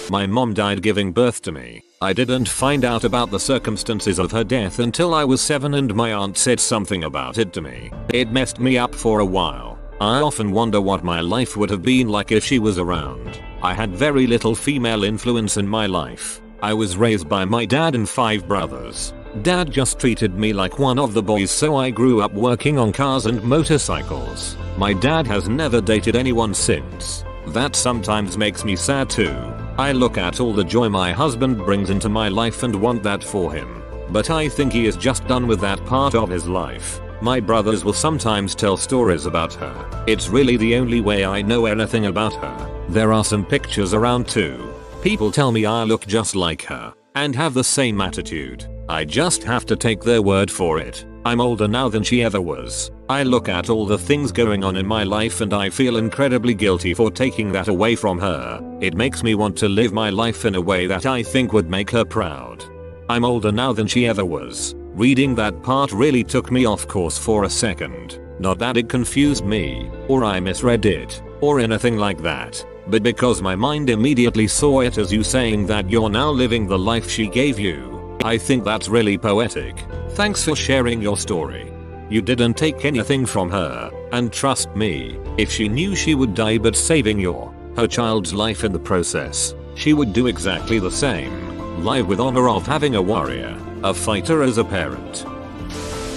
My 0.10 0.28
mom 0.28 0.54
died 0.54 0.82
giving 0.82 1.12
birth 1.12 1.42
to 1.44 1.52
me. 1.52 1.82
I 2.02 2.12
didn't 2.12 2.50
find 2.50 2.84
out 2.84 3.06
about 3.06 3.32
the 3.32 3.40
circumstances 3.40 4.20
of 4.20 4.32
her 4.32 4.44
death 4.44 4.80
until 4.80 5.14
I 5.14 5.24
was 5.24 5.40
7 5.42 5.74
and 5.76 5.96
my 5.96 6.14
aunt 6.14 6.38
said 6.38 6.60
something 6.60 7.06
about 7.06 7.38
it 7.38 7.54
to 7.54 7.62
me. 7.62 7.92
It 8.10 8.32
messed 8.32 8.60
me 8.60 8.78
up 8.78 8.94
for 8.94 9.22
a 9.22 9.26
while. 9.26 9.80
I 10.02 10.20
often 10.20 10.52
wonder 10.52 10.82
what 10.82 11.06
my 11.06 11.22
life 11.22 11.56
would 11.56 11.70
have 11.70 11.82
been 11.82 12.10
like 12.10 12.34
if 12.34 12.44
she 12.44 12.60
was 12.60 12.78
around. 12.78 13.42
I 13.62 13.74
had 13.74 13.96
very 13.96 14.28
little 14.28 14.56
female 14.56 15.06
influence 15.06 15.56
in 15.56 15.68
my 15.68 15.86
life. 15.86 16.42
I 16.62 16.74
was 16.74 16.98
raised 16.98 17.30
by 17.30 17.46
my 17.46 17.66
dad 17.66 17.96
and 17.96 18.08
five 18.08 18.48
brothers. 18.48 19.14
Dad 19.42 19.72
just 19.72 20.00
treated 20.00 20.36
me 20.36 20.54
like 20.54 20.78
one 20.78 21.00
of 21.00 21.16
the 21.16 21.24
boys 21.24 21.50
so 21.50 21.76
I 21.76 21.90
grew 21.90 22.22
up 22.22 22.34
working 22.34 22.78
on 22.78 22.94
cars 22.94 23.26
and 23.26 23.44
motorcycles. 23.44 24.56
My 24.78 24.94
dad 24.94 25.26
has 25.26 25.50
never 25.50 25.82
dated 25.82 26.16
anyone 26.16 26.54
since. 26.54 27.26
That 27.48 27.76
sometimes 27.76 28.38
makes 28.38 28.64
me 28.64 28.76
sad 28.76 29.10
too. 29.10 29.36
I 29.78 29.92
look 29.92 30.20
at 30.20 30.40
all 30.40 30.54
the 30.54 30.64
joy 30.64 30.88
my 30.88 31.12
husband 31.12 31.58
brings 31.58 31.90
into 31.90 32.10
my 32.10 32.30
life 32.30 32.62
and 32.62 32.76
want 32.76 33.02
that 33.04 33.24
for 33.24 33.52
him. 33.52 33.82
But 34.12 34.30
I 34.30 34.48
think 34.48 34.72
he 34.72 34.86
is 34.86 34.96
just 34.96 35.26
done 35.26 35.48
with 35.48 35.60
that 35.62 35.84
part 35.86 36.14
of 36.14 36.30
his 36.30 36.48
life. 36.48 37.02
My 37.20 37.40
brothers 37.40 37.84
will 37.84 37.94
sometimes 37.94 38.54
tell 38.54 38.78
stories 38.78 39.26
about 39.26 39.54
her. 39.56 40.04
It's 40.06 40.30
really 40.30 40.58
the 40.58 40.76
only 40.76 41.02
way 41.02 41.26
I 41.26 41.42
know 41.42 41.66
anything 41.66 42.06
about 42.06 42.34
her. 42.36 42.86
There 42.88 43.12
are 43.12 43.24
some 43.24 43.46
pictures 43.46 43.96
around 43.96 44.28
too. 44.28 44.74
People 45.02 45.32
tell 45.32 45.52
me 45.52 45.66
I 45.66 45.86
look 45.86 46.06
just 46.06 46.36
like 46.36 46.62
her 46.64 46.94
and 47.16 47.36
have 47.36 47.56
the 47.56 47.64
same 47.64 48.00
attitude. 48.00 48.68
I 48.90 49.06
just 49.06 49.44
have 49.44 49.66
to 49.68 49.76
take 49.76 50.02
their 50.02 50.22
word 50.22 50.52
for 50.52 50.78
it. 50.80 51.06
I'm 51.26 51.40
older 51.40 51.70
now 51.70 51.88
than 51.88 52.04
she 52.04 52.22
ever 52.22 52.42
was. 52.42 52.92
I 53.08 53.24
look 53.24 53.48
at 53.48 53.70
all 53.70 53.86
the 53.86 53.98
things 53.98 54.32
going 54.34 54.64
on 54.64 54.76
in 54.76 54.86
my 54.86 55.04
life 55.04 55.40
and 55.40 55.54
I 55.54 55.70
feel 55.70 55.96
incredibly 55.96 56.54
guilty 56.54 56.94
for 56.94 57.10
taking 57.10 57.50
that 57.54 57.70
away 57.70 57.96
from 57.96 58.20
her. 58.20 58.60
It 58.82 58.96
makes 58.96 59.24
me 59.24 59.36
want 59.36 59.58
to 59.60 59.70
live 59.70 59.94
my 59.94 60.10
life 60.10 60.44
in 60.44 60.56
a 60.56 60.62
way 60.62 60.86
that 60.88 61.06
I 61.06 61.24
think 61.24 61.54
would 61.54 61.70
make 61.70 61.90
her 61.92 62.04
proud. 62.04 62.66
I'm 63.10 63.24
older 63.24 63.54
now 63.54 63.72
than 63.72 63.88
she 63.88 64.06
ever 64.06 64.26
was. 64.26 64.76
Reading 64.96 65.34
that 65.36 65.64
part 65.64 65.94
really 65.94 66.24
took 66.24 66.52
me 66.52 66.66
off 66.66 66.88
course 66.88 67.18
for 67.18 67.46
a 67.46 67.50
second. 67.50 68.20
Not 68.40 68.60
that 68.60 68.76
it 68.76 68.90
confused 68.90 69.46
me, 69.46 69.90
or 70.10 70.26
I 70.26 70.40
misread 70.42 70.86
it, 70.86 71.22
or 71.40 71.60
anything 71.60 71.98
like 71.98 72.22
that, 72.24 72.66
but 72.88 73.02
because 73.04 73.42
my 73.42 73.56
mind 73.56 73.90
immediately 73.90 74.48
saw 74.48 74.82
it 74.82 74.98
as 74.98 75.14
you 75.14 75.24
saying 75.24 75.68
that 75.68 75.90
you're 75.90 76.10
now 76.10 76.30
living 76.30 76.68
the 76.68 76.78
life 76.78 77.10
she 77.10 77.28
gave 77.28 77.58
you. 77.58 77.93
I 78.24 78.38
think 78.38 78.64
that's 78.64 78.88
really 78.88 79.18
poetic. 79.18 79.86
Thanks 80.12 80.46
for 80.46 80.56
sharing 80.56 81.02
your 81.02 81.18
story. 81.18 81.74
You 82.10 82.22
didn't 82.22 82.54
take 82.54 82.86
anything 82.86 83.26
from 83.26 83.50
her, 83.50 83.92
and 84.14 84.32
trust 84.32 84.74
me, 84.78 85.20
if 85.38 85.52
she 85.52 85.68
knew 85.68 85.94
she 85.94 86.16
would 86.16 86.34
die 86.34 86.58
but 86.58 86.78
saving 86.78 87.20
your, 87.20 87.54
her 87.76 87.86
child's 87.86 88.34
life 88.34 88.64
in 88.64 88.72
the 88.72 88.80
process, 88.80 89.54
she 89.76 89.92
would 89.92 90.14
do 90.14 90.28
exactly 90.28 90.80
the 90.80 90.90
same. 90.90 91.84
Live 91.84 92.08
with 92.08 92.22
honor 92.22 92.48
of 92.48 92.66
having 92.66 92.96
a 92.96 93.02
warrior, 93.02 93.58
a 93.84 93.94
fighter 93.94 94.42
as 94.42 94.58
a 94.58 94.64
parent. 94.64 95.26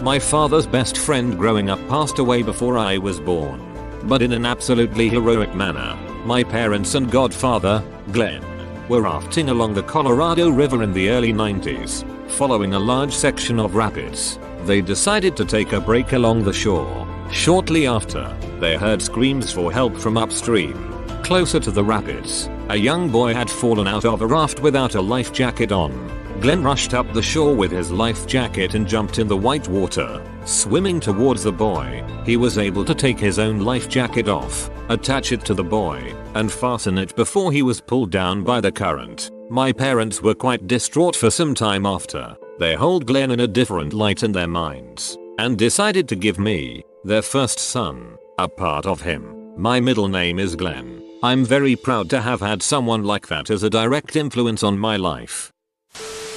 My 0.04 0.20
father's 0.20 0.66
best 0.66 0.98
friend 0.98 1.36
growing 1.36 1.70
up 1.70 1.80
passed 1.88 2.20
away 2.20 2.44
before 2.44 2.78
I 2.78 2.98
was 2.98 3.18
born. 3.18 3.60
But 4.04 4.22
in 4.22 4.30
an 4.30 4.46
absolutely 4.46 5.08
heroic 5.08 5.56
manner. 5.56 5.96
My 6.24 6.44
parents 6.44 6.94
and 6.94 7.10
godfather, 7.10 7.82
Glenn, 8.12 8.44
were 8.88 9.02
rafting 9.02 9.48
along 9.48 9.74
the 9.74 9.82
Colorado 9.82 10.48
River 10.48 10.82
in 10.82 10.92
the 10.92 11.10
early 11.10 11.32
90s. 11.32 12.04
Following 12.30 12.74
a 12.74 12.78
large 12.78 13.12
section 13.12 13.58
of 13.58 13.74
rapids, 13.74 14.38
they 14.64 14.80
decided 14.80 15.36
to 15.36 15.44
take 15.44 15.72
a 15.72 15.80
break 15.80 16.12
along 16.12 16.44
the 16.44 16.52
shore. 16.52 17.06
Shortly 17.30 17.86
after, 17.86 18.36
they 18.60 18.76
heard 18.76 19.02
screams 19.02 19.52
for 19.52 19.72
help 19.72 19.96
from 19.96 20.16
upstream. 20.16 20.74
Closer 21.22 21.58
to 21.60 21.70
the 21.70 21.82
rapids, 21.82 22.48
a 22.68 22.76
young 22.76 23.10
boy 23.10 23.34
had 23.34 23.50
fallen 23.50 23.88
out 23.88 24.04
of 24.04 24.22
a 24.22 24.26
raft 24.26 24.60
without 24.60 24.94
a 24.94 25.00
life 25.00 25.32
jacket 25.32 25.72
on. 25.72 25.92
Glenn 26.40 26.62
rushed 26.62 26.94
up 26.94 27.12
the 27.12 27.22
shore 27.22 27.54
with 27.54 27.72
his 27.72 27.90
life 27.90 28.26
jacket 28.26 28.74
and 28.74 28.86
jumped 28.86 29.18
in 29.18 29.26
the 29.26 29.36
white 29.36 29.66
water. 29.68 30.22
Swimming 30.44 31.00
towards 31.00 31.42
the 31.42 31.52
boy, 31.52 32.04
he 32.24 32.36
was 32.36 32.58
able 32.58 32.84
to 32.84 32.94
take 32.94 33.18
his 33.18 33.38
own 33.38 33.60
life 33.60 33.88
jacket 33.88 34.28
off, 34.28 34.70
attach 34.88 35.32
it 35.32 35.44
to 35.44 35.54
the 35.54 35.64
boy, 35.64 36.14
and 36.34 36.50
fasten 36.50 36.98
it 36.98 37.14
before 37.16 37.52
he 37.52 37.62
was 37.62 37.80
pulled 37.80 38.10
down 38.10 38.42
by 38.42 38.60
the 38.60 38.72
current. 38.72 39.30
My 39.50 39.72
parents 39.72 40.22
were 40.22 40.34
quite 40.34 40.66
distraught 40.66 41.16
for 41.16 41.30
some 41.30 41.54
time 41.54 41.86
after. 41.86 42.36
They 42.58 42.74
hold 42.74 43.06
Glenn 43.06 43.30
in 43.30 43.40
a 43.40 43.46
different 43.46 43.92
light 43.92 44.22
in 44.22 44.32
their 44.32 44.46
minds, 44.46 45.16
and 45.38 45.58
decided 45.58 46.08
to 46.08 46.16
give 46.16 46.38
me, 46.38 46.82
their 47.04 47.22
first 47.22 47.58
son, 47.58 48.16
a 48.38 48.48
part 48.48 48.86
of 48.86 49.00
him. 49.02 49.52
My 49.56 49.80
middle 49.80 50.08
name 50.08 50.38
is 50.38 50.56
Glenn. 50.56 51.02
I'm 51.22 51.44
very 51.44 51.76
proud 51.76 52.10
to 52.10 52.20
have 52.20 52.40
had 52.40 52.62
someone 52.62 53.04
like 53.04 53.28
that 53.28 53.50
as 53.50 53.62
a 53.62 53.70
direct 53.70 54.16
influence 54.16 54.62
on 54.62 54.78
my 54.78 54.96
life. 54.96 55.50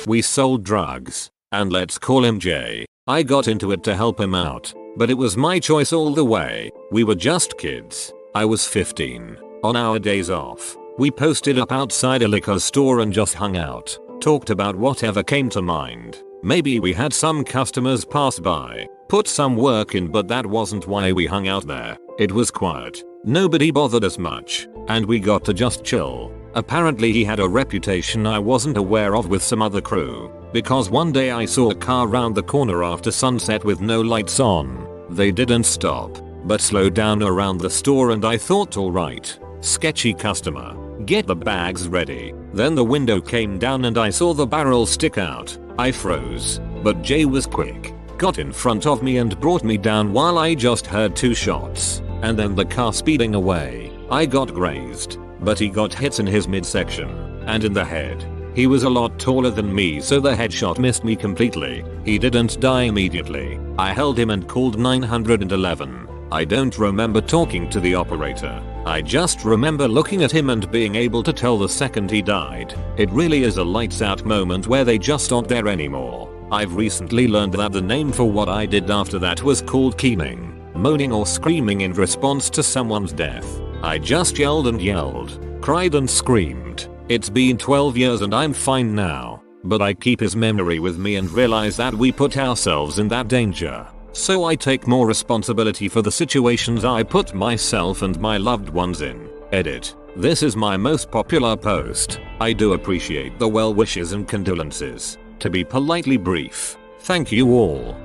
We 0.08 0.22
sold 0.22 0.64
drugs, 0.64 1.30
and 1.52 1.72
let's 1.72 1.98
call 1.98 2.24
him 2.24 2.40
Jay. 2.40 2.86
I 3.08 3.24
got 3.24 3.48
into 3.48 3.72
it 3.72 3.84
to 3.84 3.96
help 3.96 4.20
him 4.20 4.36
out, 4.36 4.74
but 4.96 5.10
it 5.10 5.18
was 5.18 5.36
my 5.36 5.60
choice 5.60 5.92
all 5.92 6.14
the 6.14 6.24
way. 6.24 6.72
We 6.92 7.04
were 7.04 7.16
just 7.16 7.58
kids. 7.58 8.14
I 8.36 8.46
was 8.46 8.68
15. 8.68 9.38
On 9.64 9.76
our 9.76 9.98
days 9.98 10.30
off, 10.30 10.78
we 11.00 11.10
posted 11.10 11.58
up 11.58 11.72
outside 11.72 12.22
a 12.22 12.28
liquor 12.28 12.60
store 12.60 13.00
and 13.00 13.12
just 13.12 13.34
hung 13.34 13.58
out, 13.58 13.98
talked 14.22 14.52
about 14.52 14.76
whatever 14.76 15.24
came 15.24 15.50
to 15.50 15.64
mind. 15.64 16.22
Maybe 16.44 16.80
we 16.80 16.94
had 16.94 17.12
some 17.12 17.44
customers 17.44 18.06
pass 18.06 18.38
by, 18.38 18.88
put 19.08 19.28
some 19.28 19.56
work 19.56 19.96
in 19.96 20.12
but 20.12 20.28
that 20.28 20.46
wasn't 20.46 20.88
why 20.88 21.12
we 21.12 21.26
hung 21.26 21.48
out 21.48 21.66
there. 21.66 21.98
It 22.20 22.32
was 22.32 22.52
quiet. 22.52 23.04
Nobody 23.26 23.72
bothered 23.72 24.04
us 24.04 24.20
much, 24.20 24.68
and 24.90 25.08
we 25.08 25.20
got 25.20 25.44
to 25.46 25.54
just 25.54 25.84
chill. 25.84 26.32
Apparently 26.54 27.12
he 27.12 27.24
had 27.24 27.40
a 27.40 27.50
reputation 27.50 28.28
I 28.28 28.38
wasn't 28.38 28.78
aware 28.78 29.16
of 29.16 29.28
with 29.28 29.42
some 29.42 29.64
other 29.64 29.82
crew, 29.82 30.32
because 30.54 30.92
one 30.92 31.12
day 31.12 31.32
I 31.32 31.46
saw 31.46 31.72
a 31.72 31.76
car 31.76 32.06
round 32.06 32.36
the 32.36 32.44
corner 32.44 32.84
after 32.84 33.10
sunset 33.10 33.66
with 33.66 33.82
no 33.82 34.02
lights 34.02 34.40
on. 34.40 34.88
They 35.10 35.32
didn't 35.32 35.64
stop, 35.64 36.16
but 36.46 36.62
slowed 36.62 36.94
down 36.94 37.22
around 37.24 37.60
the 37.60 37.70
store 37.70 38.12
and 38.12 38.26
I 38.26 38.38
thought 38.38 38.78
alright, 38.78 39.38
sketchy 39.62 40.14
customer, 40.14 40.76
get 41.06 41.28
the 41.28 41.36
bags 41.36 41.88
ready. 41.88 42.34
Then 42.54 42.76
the 42.76 42.84
window 42.84 43.22
came 43.22 43.58
down 43.58 43.86
and 43.86 43.98
I 43.98 44.10
saw 44.10 44.34
the 44.34 44.48
barrel 44.48 44.86
stick 44.86 45.18
out. 45.18 45.58
I 45.78 45.92
froze, 45.92 46.60
but 46.84 47.02
Jay 47.02 47.26
was 47.26 47.46
quick, 47.46 47.94
got 48.18 48.40
in 48.40 48.52
front 48.52 48.86
of 48.86 49.04
me 49.04 49.18
and 49.18 49.40
brought 49.40 49.64
me 49.64 49.78
down 49.78 50.12
while 50.12 50.38
I 50.38 50.56
just 50.56 50.86
heard 50.86 51.16
two 51.16 51.34
shots, 51.34 52.02
and 52.22 52.38
then 52.38 52.56
the 52.56 52.66
car 52.66 52.94
speeding 52.94 53.36
away. 53.36 53.92
I 54.12 54.26
got 54.26 54.54
grazed, 54.54 55.18
but 55.42 55.60
he 55.60 55.70
got 55.70 55.94
hits 55.94 56.20
in 56.20 56.28
his 56.28 56.48
midsection 56.48 57.10
and 57.46 57.64
in 57.64 57.74
the 57.74 57.86
head. 57.86 58.26
He 58.56 58.68
was 58.68 58.84
a 58.84 58.90
lot 58.90 59.18
taller 59.20 59.52
than 59.52 59.74
me 59.74 60.02
so 60.02 60.20
the 60.20 60.36
headshot 60.36 60.80
missed 60.80 61.06
me 61.06 61.16
completely. 61.16 61.86
He 62.04 62.18
didn't 62.18 62.60
die 62.60 62.84
immediately. 62.84 63.58
I 63.78 63.94
held 63.94 64.20
him 64.20 64.32
and 64.32 64.48
called 64.48 64.78
911. 64.78 66.09
I 66.32 66.46
don't 66.46 66.78
remember 66.78 67.22
talking 67.22 67.70
to 67.72 67.80
the 67.80 67.96
operator. 67.96 68.62
I 68.86 69.02
just 69.02 69.44
remember 69.44 69.88
looking 69.88 70.24
at 70.24 70.32
him 70.32 70.52
and 70.52 70.70
being 70.72 70.94
able 70.94 71.24
to 71.24 71.34
tell 71.34 71.58
the 71.58 71.68
second 71.68 72.12
he 72.12 72.22
died. 72.22 72.76
It 72.98 73.10
really 73.10 73.42
is 73.42 73.58
a 73.58 73.64
lights 73.64 74.04
out 74.04 74.24
moment 74.26 74.68
where 74.68 74.86
they 74.86 75.00
just 75.00 75.32
aren't 75.32 75.48
there 75.48 75.68
anymore. 75.68 76.32
I've 76.52 76.76
recently 76.76 77.28
learned 77.28 77.54
that 77.54 77.72
the 77.72 77.82
name 77.82 78.12
for 78.12 78.30
what 78.30 78.48
I 78.48 78.68
did 78.68 78.92
after 78.92 79.18
that 79.18 79.42
was 79.42 79.64
called 79.64 79.98
keening, 79.98 80.72
moaning 80.76 81.12
or 81.12 81.26
screaming 81.26 81.82
in 81.82 81.94
response 81.94 82.52
to 82.52 82.62
someone's 82.62 83.12
death. 83.12 83.60
I 83.82 83.98
just 83.98 84.38
yelled 84.38 84.68
and 84.68 84.80
yelled, 84.80 85.44
cried 85.62 85.96
and 85.96 86.08
screamed. 86.08 86.90
It's 87.08 87.30
been 87.30 87.58
12 87.58 87.98
years 87.98 88.22
and 88.22 88.36
I'm 88.36 88.54
fine 88.54 88.94
now, 88.94 89.42
but 89.64 89.82
I 89.82 89.96
keep 89.96 90.20
his 90.20 90.36
memory 90.36 90.78
with 90.80 91.00
me 91.00 91.16
and 91.16 91.32
realize 91.32 91.76
that 91.78 91.96
we 91.96 92.12
put 92.12 92.38
ourselves 92.38 93.00
in 93.00 93.08
that 93.08 93.28
danger. 93.30 93.88
So 94.12 94.44
I 94.44 94.56
take 94.56 94.88
more 94.88 95.06
responsibility 95.08 95.88
for 95.88 96.02
the 96.02 96.12
situations 96.12 96.84
I 96.84 97.04
put 97.04 97.34
myself 97.34 98.02
and 98.02 98.20
my 98.20 98.38
loved 98.38 98.70
ones 98.70 99.02
in. 99.02 99.30
Edit. 99.52 99.96
This 100.16 100.42
is 100.42 100.56
my 100.56 100.76
most 100.76 101.12
popular 101.12 101.56
post. 101.56 102.20
I 102.40 102.52
do 102.52 102.74
appreciate 102.74 103.38
the 103.38 103.48
well 103.48 103.74
wishes 103.74 104.14
and 104.14 104.28
condolences. 104.28 105.18
To 105.40 105.50
be 105.50 105.64
politely 105.64 106.18
brief, 106.18 106.78
thank 107.00 107.32
you 107.32 107.54
all. 107.54 107.96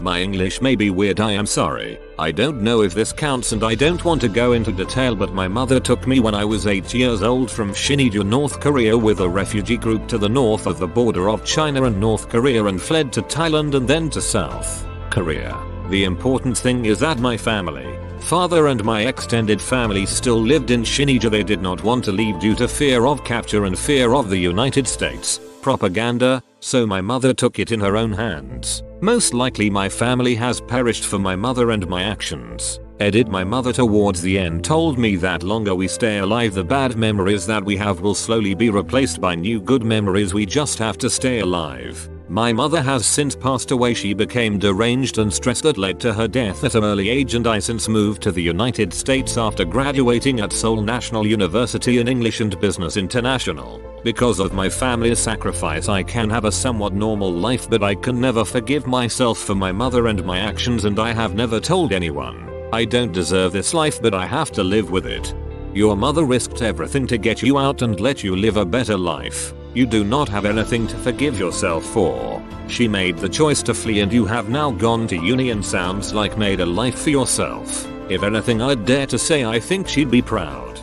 My 0.00 0.20
English 0.20 0.60
may 0.60 0.76
be 0.76 0.90
weird 0.90 1.18
I 1.18 1.32
am 1.32 1.46
sorry. 1.46 1.98
I 2.20 2.30
don't 2.30 2.62
know 2.62 2.82
if 2.82 2.94
this 2.94 3.12
counts 3.12 3.50
and 3.50 3.64
I 3.64 3.74
don't 3.74 4.04
want 4.04 4.20
to 4.20 4.28
go 4.28 4.52
into 4.52 4.70
detail 4.70 5.16
but 5.16 5.34
my 5.34 5.48
mother 5.48 5.80
took 5.80 6.06
me 6.06 6.20
when 6.20 6.36
I 6.36 6.44
was 6.44 6.68
8 6.68 6.94
years 6.94 7.22
old 7.22 7.50
from 7.50 7.72
Sinŭiju, 7.72 8.24
North 8.24 8.60
Korea 8.60 8.96
with 8.96 9.18
a 9.20 9.28
refugee 9.28 9.76
group 9.76 10.06
to 10.08 10.18
the 10.18 10.28
north 10.28 10.66
of 10.66 10.78
the 10.78 10.86
border 10.86 11.28
of 11.28 11.44
China 11.44 11.82
and 11.84 11.98
North 11.98 12.28
Korea 12.28 12.64
and 12.66 12.80
fled 12.80 13.12
to 13.14 13.22
Thailand 13.22 13.74
and 13.74 13.88
then 13.88 14.08
to 14.10 14.22
South 14.22 14.87
Korea. 15.18 15.60
The 15.90 16.04
important 16.04 16.56
thing 16.56 16.84
is 16.84 17.00
that 17.00 17.18
my 17.18 17.36
family, 17.36 17.98
father 18.20 18.68
and 18.68 18.84
my 18.84 19.00
extended 19.06 19.60
family 19.60 20.06
still 20.06 20.40
lived 20.40 20.70
in 20.70 20.82
Sinŭiju 20.82 21.28
they 21.28 21.42
did 21.42 21.60
not 21.60 21.82
want 21.82 22.04
to 22.04 22.12
leave 22.12 22.38
due 22.38 22.54
to 22.54 22.68
fear 22.68 23.04
of 23.04 23.24
capture 23.24 23.64
and 23.64 23.76
fear 23.76 24.14
of 24.14 24.30
the 24.30 24.38
United 24.38 24.86
States 24.86 25.40
propaganda, 25.60 26.40
so 26.60 26.86
my 26.86 27.00
mother 27.00 27.34
took 27.34 27.58
it 27.58 27.72
in 27.72 27.80
her 27.80 27.96
own 27.96 28.12
hands. 28.12 28.84
Most 29.00 29.34
likely 29.34 29.68
my 29.68 29.88
family 29.88 30.36
has 30.36 30.60
perished 30.60 31.04
for 31.04 31.18
my 31.18 31.34
mother 31.34 31.72
and 31.72 31.88
my 31.88 32.04
actions. 32.04 32.78
Edit 33.00 33.26
my 33.28 33.42
mother 33.42 33.72
towards 33.72 34.22
the 34.22 34.38
end 34.38 34.64
told 34.64 34.98
me 34.98 35.16
that 35.16 35.42
longer 35.42 35.74
we 35.74 35.88
stay 35.88 36.18
alive 36.18 36.54
the 36.54 36.62
bad 36.62 36.96
memories 36.96 37.44
that 37.46 37.64
we 37.64 37.76
have 37.76 38.00
will 38.00 38.14
slowly 38.14 38.54
be 38.54 38.70
replaced 38.70 39.20
by 39.20 39.34
new 39.34 39.60
good 39.60 39.82
memories 39.82 40.32
we 40.32 40.46
just 40.46 40.78
have 40.78 40.96
to 40.98 41.10
stay 41.10 41.40
alive. 41.40 42.08
My 42.30 42.52
mother 42.52 42.82
has 42.82 43.06
since 43.06 43.34
passed 43.34 43.70
away 43.70 43.94
she 43.94 44.12
became 44.12 44.58
deranged 44.58 45.16
and 45.16 45.32
stressed 45.32 45.62
that 45.62 45.78
led 45.78 45.98
to 46.00 46.12
her 46.12 46.28
death 46.28 46.62
at 46.62 46.74
an 46.74 46.84
early 46.84 47.08
age 47.08 47.34
and 47.34 47.46
I 47.46 47.58
since 47.58 47.88
moved 47.88 48.22
to 48.22 48.30
the 48.30 48.42
United 48.42 48.92
States 48.92 49.38
after 49.38 49.64
graduating 49.64 50.40
at 50.40 50.52
Seoul 50.52 50.82
National 50.82 51.26
University 51.26 52.00
in 52.00 52.06
English 52.06 52.40
and 52.42 52.60
Business 52.60 52.98
International. 52.98 53.80
Because 54.04 54.40
of 54.40 54.52
my 54.52 54.68
family's 54.68 55.18
sacrifice 55.18 55.88
I 55.88 56.02
can 56.02 56.28
have 56.28 56.44
a 56.44 56.52
somewhat 56.52 56.92
normal 56.92 57.32
life 57.32 57.68
but 57.70 57.82
I 57.82 57.94
can 57.94 58.20
never 58.20 58.44
forgive 58.44 58.86
myself 58.86 59.38
for 59.38 59.54
my 59.54 59.72
mother 59.72 60.08
and 60.08 60.22
my 60.22 60.38
actions 60.38 60.84
and 60.84 60.98
I 60.98 61.14
have 61.14 61.34
never 61.34 61.60
told 61.60 61.94
anyone. 61.94 62.46
I 62.74 62.84
don't 62.84 63.10
deserve 63.10 63.52
this 63.52 63.72
life 63.72 64.02
but 64.02 64.12
I 64.12 64.26
have 64.26 64.52
to 64.52 64.62
live 64.62 64.90
with 64.90 65.06
it. 65.06 65.34
Your 65.72 65.96
mother 65.96 66.26
risked 66.26 66.60
everything 66.60 67.06
to 67.06 67.16
get 67.16 67.42
you 67.42 67.56
out 67.56 67.80
and 67.80 67.98
let 67.98 68.22
you 68.22 68.36
live 68.36 68.58
a 68.58 68.66
better 68.66 68.98
life. 68.98 69.54
You 69.78 69.86
do 69.86 70.02
not 70.02 70.28
have 70.30 70.44
anything 70.44 70.88
to 70.88 70.96
forgive 70.96 71.38
yourself 71.38 71.84
for. 71.84 72.42
She 72.66 72.88
made 72.88 73.16
the 73.16 73.28
choice 73.28 73.62
to 73.62 73.72
flee 73.72 74.00
and 74.00 74.12
you 74.12 74.26
have 74.26 74.48
now 74.48 74.72
gone 74.72 75.06
to 75.06 75.16
uni 75.16 75.50
and 75.50 75.64
sounds 75.64 76.12
like 76.12 76.36
made 76.36 76.58
a 76.58 76.66
life 76.66 76.98
for 76.98 77.10
yourself. 77.10 77.86
If 78.10 78.24
anything 78.24 78.60
I'd 78.60 78.84
dare 78.84 79.06
to 79.06 79.16
say 79.16 79.44
I 79.44 79.60
think 79.60 79.86
she'd 79.86 80.10
be 80.10 80.20
proud. 80.20 80.80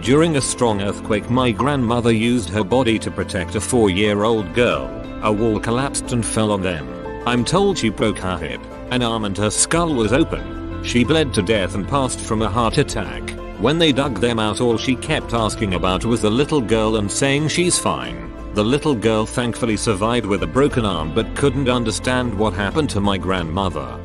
During 0.00 0.36
a 0.36 0.40
strong 0.40 0.80
earthquake 0.80 1.28
my 1.28 1.50
grandmother 1.50 2.12
used 2.12 2.50
her 2.50 2.62
body 2.62 3.00
to 3.00 3.10
protect 3.10 3.56
a 3.56 3.60
4 3.60 3.90
year 3.90 4.22
old 4.22 4.54
girl. 4.54 4.88
A 5.24 5.32
wall 5.32 5.58
collapsed 5.58 6.12
and 6.12 6.24
fell 6.24 6.52
on 6.52 6.62
them. 6.62 6.86
I'm 7.26 7.44
told 7.44 7.78
she 7.78 7.88
broke 7.88 8.18
her 8.18 8.38
hip, 8.38 8.60
an 8.92 9.02
arm 9.02 9.24
and 9.24 9.36
her 9.38 9.50
skull 9.50 9.92
was 9.92 10.12
open. 10.12 10.84
She 10.84 11.02
bled 11.02 11.34
to 11.34 11.42
death 11.42 11.74
and 11.74 11.88
passed 11.88 12.20
from 12.20 12.42
a 12.42 12.48
heart 12.48 12.78
attack. 12.78 13.24
When 13.60 13.78
they 13.78 13.90
dug 13.90 14.20
them 14.20 14.38
out 14.38 14.60
all 14.60 14.78
she 14.78 14.94
kept 14.94 15.34
asking 15.34 15.74
about 15.74 16.04
was 16.04 16.22
the 16.22 16.30
little 16.30 16.60
girl 16.60 16.96
and 16.96 17.10
saying 17.10 17.48
she's 17.48 17.76
fine. 17.76 18.32
The 18.54 18.62
little 18.64 18.94
girl 18.94 19.26
thankfully 19.26 19.76
survived 19.76 20.26
with 20.26 20.44
a 20.44 20.46
broken 20.46 20.84
arm 20.84 21.12
but 21.12 21.34
couldn't 21.34 21.68
understand 21.68 22.38
what 22.38 22.52
happened 22.52 22.88
to 22.90 23.00
my 23.00 23.18
grandmother. 23.18 23.98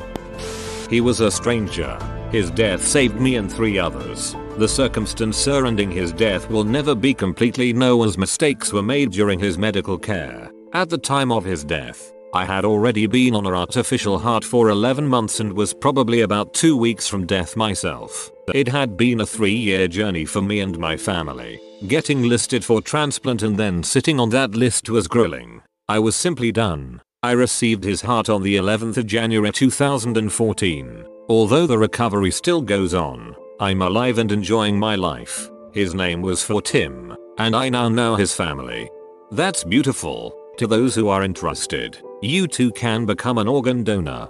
He 0.90 1.00
was 1.00 1.20
a 1.20 1.30
stranger. 1.30 1.96
His 2.32 2.50
death 2.50 2.82
saved 2.82 3.20
me 3.20 3.36
and 3.36 3.50
three 3.50 3.78
others. 3.78 4.34
The 4.56 4.68
circumstance 4.68 5.36
surrounding 5.36 5.90
his 5.90 6.12
death 6.12 6.48
will 6.50 6.64
never 6.64 6.94
be 6.94 7.14
completely 7.14 7.72
known 7.72 8.06
as 8.08 8.18
mistakes 8.18 8.72
were 8.72 8.82
made 8.82 9.12
during 9.12 9.38
his 9.38 9.58
medical 9.58 9.98
care. 9.98 10.50
At 10.72 10.90
the 10.90 10.98
time 10.98 11.30
of 11.30 11.44
his 11.44 11.62
death, 11.64 12.13
I 12.34 12.44
had 12.44 12.64
already 12.64 13.06
been 13.06 13.36
on 13.36 13.46
an 13.46 13.54
artificial 13.54 14.18
heart 14.18 14.42
for 14.42 14.68
11 14.68 15.06
months 15.06 15.38
and 15.38 15.52
was 15.52 15.72
probably 15.72 16.22
about 16.22 16.52
2 16.52 16.76
weeks 16.76 17.06
from 17.06 17.26
death 17.26 17.56
myself. 17.56 18.32
It 18.52 18.66
had 18.66 18.96
been 18.96 19.20
a 19.20 19.26
3 19.26 19.52
year 19.52 19.86
journey 19.86 20.24
for 20.24 20.42
me 20.42 20.58
and 20.58 20.76
my 20.76 20.96
family. 20.96 21.60
Getting 21.86 22.22
listed 22.22 22.64
for 22.64 22.80
transplant 22.82 23.44
and 23.44 23.56
then 23.56 23.84
sitting 23.84 24.18
on 24.18 24.30
that 24.30 24.56
list 24.56 24.90
was 24.90 25.06
grueling. 25.06 25.62
I 25.88 26.00
was 26.00 26.16
simply 26.16 26.50
done. 26.50 27.00
I 27.22 27.32
received 27.32 27.84
his 27.84 28.02
heart 28.02 28.28
on 28.28 28.42
the 28.42 28.56
11th 28.56 28.96
of 28.96 29.06
January 29.06 29.52
2014. 29.52 31.04
Although 31.28 31.68
the 31.68 31.78
recovery 31.78 32.32
still 32.32 32.62
goes 32.62 32.94
on, 32.94 33.36
I'm 33.60 33.80
alive 33.80 34.18
and 34.18 34.32
enjoying 34.32 34.76
my 34.76 34.96
life. 34.96 35.48
His 35.72 35.94
name 35.94 36.20
was 36.20 36.42
for 36.42 36.60
Tim, 36.60 37.16
and 37.38 37.54
I 37.54 37.68
now 37.68 37.88
know 37.88 38.16
his 38.16 38.34
family. 38.34 38.90
That's 39.30 39.62
beautiful. 39.62 40.34
To 40.58 40.68
those 40.68 40.94
who 40.94 41.08
are 41.08 41.24
interested, 41.24 42.00
you 42.24 42.46
too 42.46 42.70
can 42.72 43.06
become 43.06 43.38
an 43.38 43.48
organ 43.48 43.84
donor. 43.84 44.28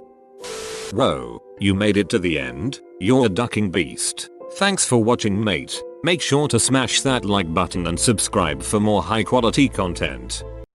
Whoa, 0.93 1.41
you 1.59 1.75
made 1.75 1.97
it 1.97 2.09
to 2.11 2.19
the 2.19 2.39
end? 2.39 2.81
You're 3.01 3.27
a 3.27 3.29
ducking 3.29 3.71
beast. 3.71 4.31
Thanks 4.53 4.85
for 4.85 5.03
watching 5.03 5.43
mate. 5.43 5.83
Make 6.03 6.21
sure 6.21 6.49
to 6.49 6.61
smash 6.61 7.01
that 7.01 7.25
like 7.25 7.53
button 7.53 7.87
and 7.87 7.99
subscribe 7.99 8.63
for 8.63 8.79
more 8.79 9.03
high 9.03 9.23
quality 9.23 9.69
content. 9.69 10.45